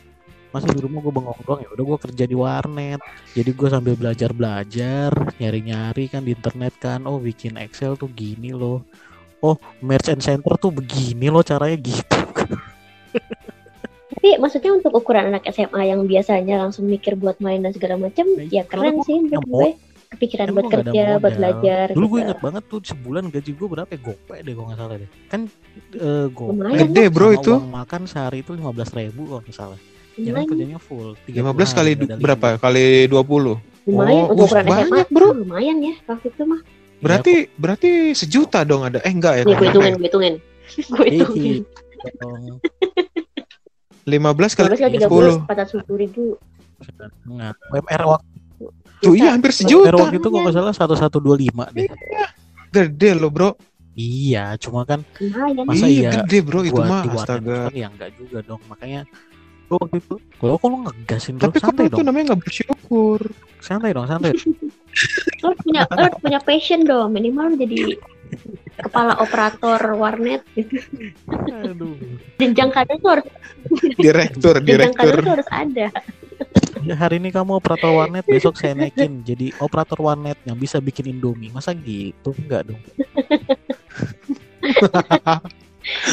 masa 0.50 0.66
di 0.68 0.82
rumah 0.82 1.00
gue 1.00 1.14
bengong 1.14 1.40
doang 1.46 1.62
ya 1.62 1.70
udah 1.70 1.86
gue 1.86 1.98
kerja 2.02 2.24
di 2.26 2.34
warnet 2.34 3.00
jadi 3.32 3.50
gue 3.54 3.68
sambil 3.70 3.94
belajar 3.94 4.34
belajar 4.34 5.10
nyari 5.38 5.62
nyari 5.62 6.04
kan 6.10 6.26
di 6.26 6.34
internet 6.34 6.74
kan 6.82 7.06
oh 7.06 7.22
bikin 7.22 7.54
Excel 7.56 7.94
tuh 7.94 8.10
gini 8.10 8.50
loh 8.52 8.82
oh 9.40 9.56
merchant 9.80 10.20
center 10.20 10.58
tuh 10.58 10.74
begini 10.74 11.30
loh 11.30 11.46
caranya 11.46 11.78
gitu 11.78 12.18
Tapi 14.20 14.36
maksudnya 14.36 14.72
untuk 14.74 14.92
ukuran 14.92 15.32
anak 15.32 15.48
SMA 15.48 15.82
yang 15.86 16.04
biasanya 16.04 16.60
langsung 16.60 16.86
mikir 16.86 17.16
buat 17.16 17.40
main 17.40 17.64
dan 17.64 17.72
segala 17.72 17.96
macam, 17.96 18.28
Nah, 18.28 18.44
ya 18.46 18.68
keren 18.68 19.00
sih 19.02 19.16
menurut 19.18 19.48
gue. 19.48 19.70
Kepikiran 20.10 20.48
buat 20.52 20.68
kerja, 20.68 21.04
buat 21.18 21.34
belajar. 21.34 21.86
dulu 21.94 22.06
gue 22.06 22.18
gitu. 22.18 22.26
inget 22.26 22.40
banget 22.42 22.64
tuh 22.66 22.80
sebulan 22.84 23.24
gaji 23.30 23.52
gue 23.54 23.68
berapa 23.70 23.88
ya 23.88 24.00
gope 24.02 24.36
deh 24.36 24.52
kalau 24.52 24.68
nggak 24.68 24.80
salah 24.82 24.96
deh 24.98 25.10
kan 25.30 25.42
eh, 25.94 26.26
gope 26.28 26.66
Gede, 26.76 27.04
bro, 27.08 27.28
sama 27.30 27.38
itu. 27.38 27.54
uang 27.54 27.72
makan 27.72 28.02
sehari 28.04 28.38
itu 28.42 28.52
lima 28.52 28.72
belas 28.74 28.90
ribu 28.90 29.22
kalau 29.24 29.40
nggak 29.40 29.54
salah 29.54 29.78
ya 30.18 30.34
Lumayan, 30.34 30.48
kerjanya 30.50 30.80
full 30.82 31.14
15 31.24 31.30
30 31.30 31.78
kali 31.78 31.92
berapa? 32.18 32.48
Kali 32.58 32.86
20. 33.06 33.88
lumayan 33.88 34.18
Oh, 34.20 34.34
untuk 34.34 34.46
ukuran 34.50 34.66
banyak, 34.66 34.88
SMA. 34.90 35.02
bro. 35.08 35.28
Lumayan 35.32 35.78
ya 35.80 35.94
waktu 36.04 36.28
itu 36.28 36.44
mah. 36.44 36.62
Berarti 37.00 37.34
berarti 37.56 37.90
sejuta 38.12 38.60
dong 38.66 38.84
ada. 38.84 39.00
Eh 39.00 39.14
enggak 39.14 39.34
ya. 39.40 39.44
Nih 39.46 39.56
gue 39.56 39.68
hitungin, 39.70 39.94
ya? 39.94 39.96
gue 39.96 40.08
hitungin. 40.10 40.36
gue 40.90 41.06
hitungin. 41.08 41.58
Ih, 44.10 44.18
dong. 44.18 44.34
15 44.36 44.58
kali 44.58 44.68
12 44.74 44.82
kali 44.82 44.96
10. 44.98 45.46
30, 45.46 45.46
410 45.46 46.04
ribu. 46.04 46.24
Nah, 47.28 47.52
UMR 47.70 48.04
waktu, 48.08 48.28
Tuh 49.00 49.14
iya 49.16 49.32
hampir 49.32 49.52
UMR 49.52 49.60
sejuta. 49.62 49.96
waktu 49.96 50.18
itu 50.18 50.28
kok 50.28 50.40
nggak 50.40 50.56
salah 50.56 50.74
1125 50.76 51.76
deh. 51.76 51.88
Gede 52.70 53.10
loh, 53.14 53.32
Bro. 53.32 53.52
Iya, 53.94 54.56
cuma 54.56 54.88
kan. 54.88 55.04
Masa 55.68 55.88
iya, 55.88 55.88
iya 55.88 56.10
gede, 56.24 56.38
Bro, 56.42 56.64
itu 56.64 56.80
mah. 56.80 57.04
Astaga. 57.04 57.68
kan 57.68 57.76
ya 57.76 57.88
enggak 57.88 58.10
juga 58.16 58.40
dong. 58.44 58.62
Makanya 58.68 59.04
gua 59.68 59.78
waktu 59.86 60.02
itu, 60.02 60.16
kalau 60.40 60.56
kok 60.58 60.68
lu 60.68 60.78
ngegasin 60.82 61.34
bro, 61.38 61.46
Tapi 61.46 61.58
kan 61.62 61.68
santai 61.70 61.86
itu 61.86 61.94
dong, 61.94 62.06
namanya 62.10 62.26
nggak 62.34 62.42
bersyukur. 62.42 63.20
santai 63.60 63.90
dong, 63.94 64.08
santai. 64.08 64.34
Lo 65.46 65.54
punya, 65.56 65.86
lo 65.86 66.10
punya 66.20 66.40
passion 66.42 66.82
dong. 66.84 67.14
Minimal 67.14 67.54
lo 67.54 67.56
jadi 67.56 67.96
kepala 68.80 69.14
operator 69.20 69.80
warnet 69.96 70.42
gitu. 70.56 70.80
Aduh. 71.52 71.96
Jenjang 72.40 72.72
karir 72.72 72.98
tuh 73.00 73.10
harus 73.20 73.28
Direktur, 74.00 74.56
direktur. 74.64 75.20
tuh 75.20 75.34
harus 75.36 75.50
ada. 75.52 75.88
Ya, 76.88 76.96
hari 76.96 77.20
ini 77.20 77.36
kamu 77.36 77.60
operator 77.60 77.92
warnet, 77.92 78.24
besok 78.24 78.56
saya 78.56 78.72
naikin 78.72 79.20
jadi 79.28 79.52
operator 79.60 80.00
warnet 80.00 80.40
yang 80.48 80.56
bisa 80.56 80.80
bikin 80.80 81.12
Indomie. 81.12 81.52
Masa 81.52 81.76
gitu? 81.76 82.32
Enggak 82.40 82.72
dong. 82.72 82.80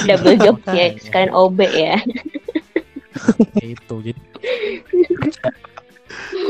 Double 0.09 0.37
job 0.41 0.57
ya, 0.73 0.95
sekalian 0.99 1.31
OB 1.31 1.59
ya. 1.71 1.97
Kayak 3.55 3.69
itu. 3.79 3.97
Jadi 4.13 4.21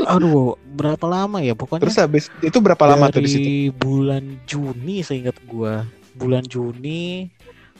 Aduh, 0.07 0.55
berapa 0.77 1.05
lama 1.09 1.41
ya? 1.43 1.57
Pokoknya 1.57 1.89
Terus 1.89 1.97
habis 1.99 2.25
itu 2.39 2.57
berapa 2.61 2.79
lama 2.87 3.09
tuh 3.11 3.21
di 3.25 3.29
situ? 3.29 3.49
bulan 3.75 4.39
Juni 4.47 5.03
seingat 5.03 5.35
gua 5.49 5.83
bulan 6.17 6.43
Juni 6.43 7.29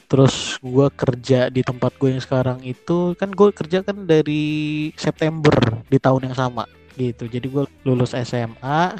terus 0.08 0.56
gua 0.64 0.88
kerja 0.88 1.52
di 1.52 1.60
tempat 1.66 1.92
gue 2.00 2.16
yang 2.16 2.24
sekarang 2.24 2.64
itu 2.64 3.12
kan 3.20 3.28
gue 3.28 3.52
kerja 3.52 3.84
kan 3.84 4.08
dari 4.08 4.88
September 4.96 5.52
di 5.92 6.00
tahun 6.00 6.32
yang 6.32 6.38
sama 6.38 6.64
gitu 6.96 7.28
jadi 7.28 7.44
gue 7.44 7.68
lulus 7.84 8.16
SMA 8.16 8.96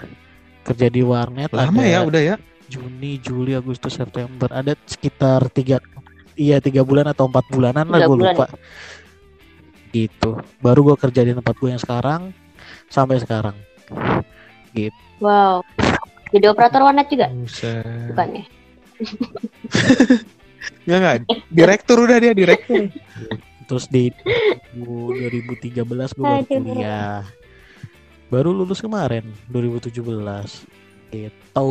kerja 0.68 0.88
di 0.92 1.00
warnet 1.00 1.48
Lama 1.56 1.80
ada 1.80 1.88
ya 1.88 2.00
udah 2.04 2.22
ya. 2.22 2.36
Juni 2.68 3.24
Juli 3.24 3.56
Agustus 3.56 3.96
September 3.96 4.52
ada 4.52 4.76
sekitar 4.84 5.48
tiga 5.48 5.80
iya 6.36 6.60
tiga 6.60 6.84
bulan 6.84 7.08
atau 7.08 7.32
empat 7.32 7.48
bulanan 7.56 7.88
lah 7.88 8.04
gue 8.04 8.12
bulan. 8.12 8.36
lupa 8.36 8.46
gitu 9.96 10.44
baru 10.60 10.92
gue 10.92 10.98
kerja 11.08 11.24
di 11.24 11.32
tempat 11.32 11.56
gue 11.56 11.70
yang 11.72 11.80
sekarang 11.80 12.36
sampai 12.92 13.24
sekarang 13.24 13.56
Wow. 15.18 15.66
Jadi 16.30 16.46
operator 16.46 16.82
warnet 16.84 17.08
juga? 17.10 17.32
Buset. 17.32 18.14
Bukan 18.14 18.28
ya? 18.38 18.46
Enggak 20.88 20.98
enggak. 20.98 21.18
Direktur 21.52 21.98
udah 22.08 22.18
dia 22.18 22.34
direktur. 22.34 22.90
Terus 23.68 23.86
di 23.92 24.08
2013 24.76 25.84
gue 25.84 26.24
baru 26.24 26.46
kuliah. 26.48 27.22
Baru 28.32 28.50
lulus 28.56 28.80
kemarin 28.80 29.28
2017. 29.52 29.92
Gitu. 31.12 31.70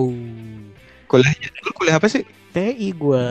Kuliahnya 1.06 1.48
kuliah 1.76 1.96
apa 1.96 2.08
sih? 2.08 2.24
TI 2.56 2.88
gue 2.96 3.26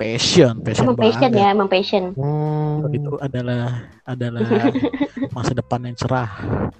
passion, 0.00 0.54
passion 0.64 0.88
Emang 0.88 0.96
passion 0.96 1.28
banget. 1.28 1.42
ya, 1.44 1.46
emang 1.52 1.68
passion. 1.68 2.02
Oh. 2.16 2.88
Itu 2.88 3.20
adalah 3.20 3.92
adalah 4.08 4.48
masa 5.36 5.52
depan 5.52 5.84
yang 5.84 5.96
cerah. 5.98 6.30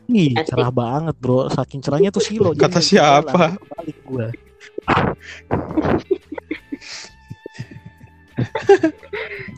Ih, 0.08 0.32
cerah 0.48 0.72
banget, 0.72 1.14
Bro. 1.20 1.52
Saking 1.52 1.84
cerahnya 1.84 2.08
tuh 2.08 2.24
silo. 2.24 2.56
Kata 2.56 2.80
siapa? 2.80 3.60
Balik 3.60 3.98
gue. 4.08 4.49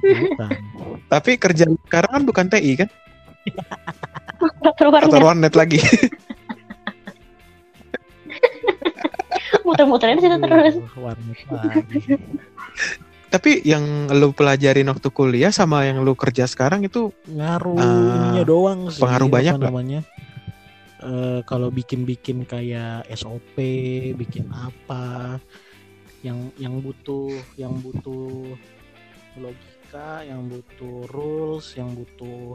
Bukan. 0.02 0.50
Tapi 1.06 1.30
kerja 1.38 1.64
sekarang 1.86 2.10
kan 2.10 2.22
bukan 2.24 2.46
TI 2.50 2.72
kan? 2.76 2.88
Atau 4.64 4.90
warnet. 4.90 5.22
warnet 5.22 5.54
lagi. 5.54 5.78
Muter-muterin 9.62 10.18
situ 10.18 10.36
terus. 10.38 10.74
Warnet 10.96 11.38
lagi. 11.46 11.78
Tapi 13.32 13.64
yang 13.64 14.12
lu 14.12 14.36
pelajarin 14.36 14.92
waktu 14.92 15.08
kuliah 15.08 15.48
sama 15.48 15.88
yang 15.88 16.04
lu 16.04 16.12
kerja 16.12 16.44
sekarang 16.44 16.84
itu 16.84 17.16
ngaruhnya 17.24 18.36
Ah, 18.36 18.44
doang 18.44 18.92
sih 18.92 19.00
pengaruh 19.00 19.28
banyak 19.32 19.56
nggak? 19.56 19.72
namanya 19.72 20.00
Eh, 21.02 21.40
kalau 21.42 21.74
bikin-bikin 21.74 22.46
kayak 22.46 23.02
SOP 23.10 23.58
bikin 24.14 24.46
apa 24.54 25.34
yang 26.22 26.38
yang 26.54 26.78
butuh 26.78 27.42
yang 27.58 27.74
butuh 27.82 28.54
logika 29.34 30.22
yang 30.22 30.46
butuh 30.46 31.10
rules 31.10 31.74
yang 31.74 31.90
butuh 31.90 32.54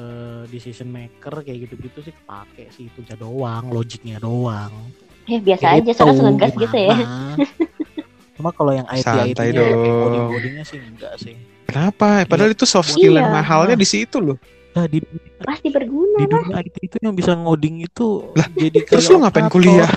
eh, 0.00 0.42
decision 0.48 0.88
maker 0.88 1.44
kayak 1.44 1.68
gitu-gitu 1.68 2.08
sih 2.08 2.14
kepake 2.16 2.72
sih 2.72 2.88
itu 2.88 3.04
aja 3.04 3.20
doang 3.20 3.68
logiknya 3.68 4.16
doang 4.16 4.72
Ya 5.28 5.36
biasa 5.44 5.76
aja, 5.76 5.92
soalnya 5.92 6.24
ngegas 6.32 6.56
gitu 6.56 6.72
ya. 6.72 6.96
cuma 8.32 8.48
kalau 8.56 8.72
yang 8.72 8.88
IT 8.88 9.04
Santai 9.04 9.52
IT-nya 9.52 9.76
coding 9.76 10.24
codingnya 10.24 10.64
sih 10.64 10.80
enggak 10.80 11.14
sih 11.20 11.36
kenapa? 11.68 12.24
Padahal 12.24 12.56
itu 12.56 12.64
soft 12.64 12.96
skill 12.96 13.20
yang 13.20 13.28
Iya. 13.28 13.36
mahalnya 13.44 13.76
di 13.76 13.84
situ 13.84 14.24
loh. 14.24 14.40
Nah 14.78 14.86
di 14.86 15.02
Pasti 15.42 15.68
berguna 15.68 16.16
di 16.16 16.24
lah. 16.24 16.38
dunia 16.38 16.56
IT 16.62 16.76
itu 16.80 16.96
yang 17.02 17.14
bisa 17.14 17.34
ngoding 17.34 17.82
itu 17.82 18.30
jadi 18.54 18.78
terus 18.86 19.10
lu 19.10 19.18
ngapain 19.18 19.46
operator. 19.46 19.54
kuliah? 19.58 19.90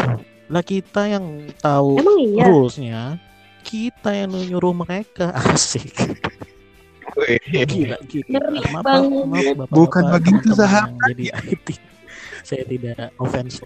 Lah 0.49 0.63
kita 0.63 1.01
yang 1.07 1.25
tahu 1.55 2.01
Emang 2.01 2.17
iya? 2.19 2.43
rulesnya, 2.43 3.01
kita 3.61 4.09
yang 4.11 4.33
nyuruh 4.33 4.73
mereka 4.73 5.29
asik. 5.53 5.93
Gila, 7.45 7.97
gila. 8.03 8.39
Maaf, 8.73 9.03
maaf, 9.03 9.45
bapak, 9.53 9.69
Bukan 9.69 10.03
begitu, 10.11 10.47
sahabat. 10.51 11.11
Jadi 11.11 11.25
IT. 11.51 11.67
Saya 12.41 12.63
tidak 12.65 13.13
offense. 13.15 13.61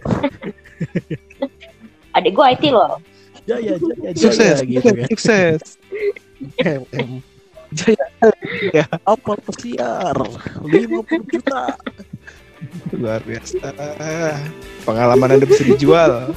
Adik 2.17 2.33
gue 2.33 2.45
IT 2.49 2.63
loh. 2.69 2.99
Jaya, 3.45 3.77
jaya, 3.77 4.09
jaya 4.09 4.17
Sukses, 4.17 4.57
gitu 4.65 4.89
kan. 4.89 5.07
sukses. 5.07 5.61
Jaya. 7.73 8.07
Ya. 8.73 8.85
Apa 9.05 9.37
pesiar? 9.39 10.17
50 10.61 11.31
juta. 11.31 11.77
Luar 12.93 13.21
biasa. 13.25 13.73
Pengalaman 14.85 15.29
Anda 15.37 15.45
bisa 15.45 15.63
dijual. 15.65 16.33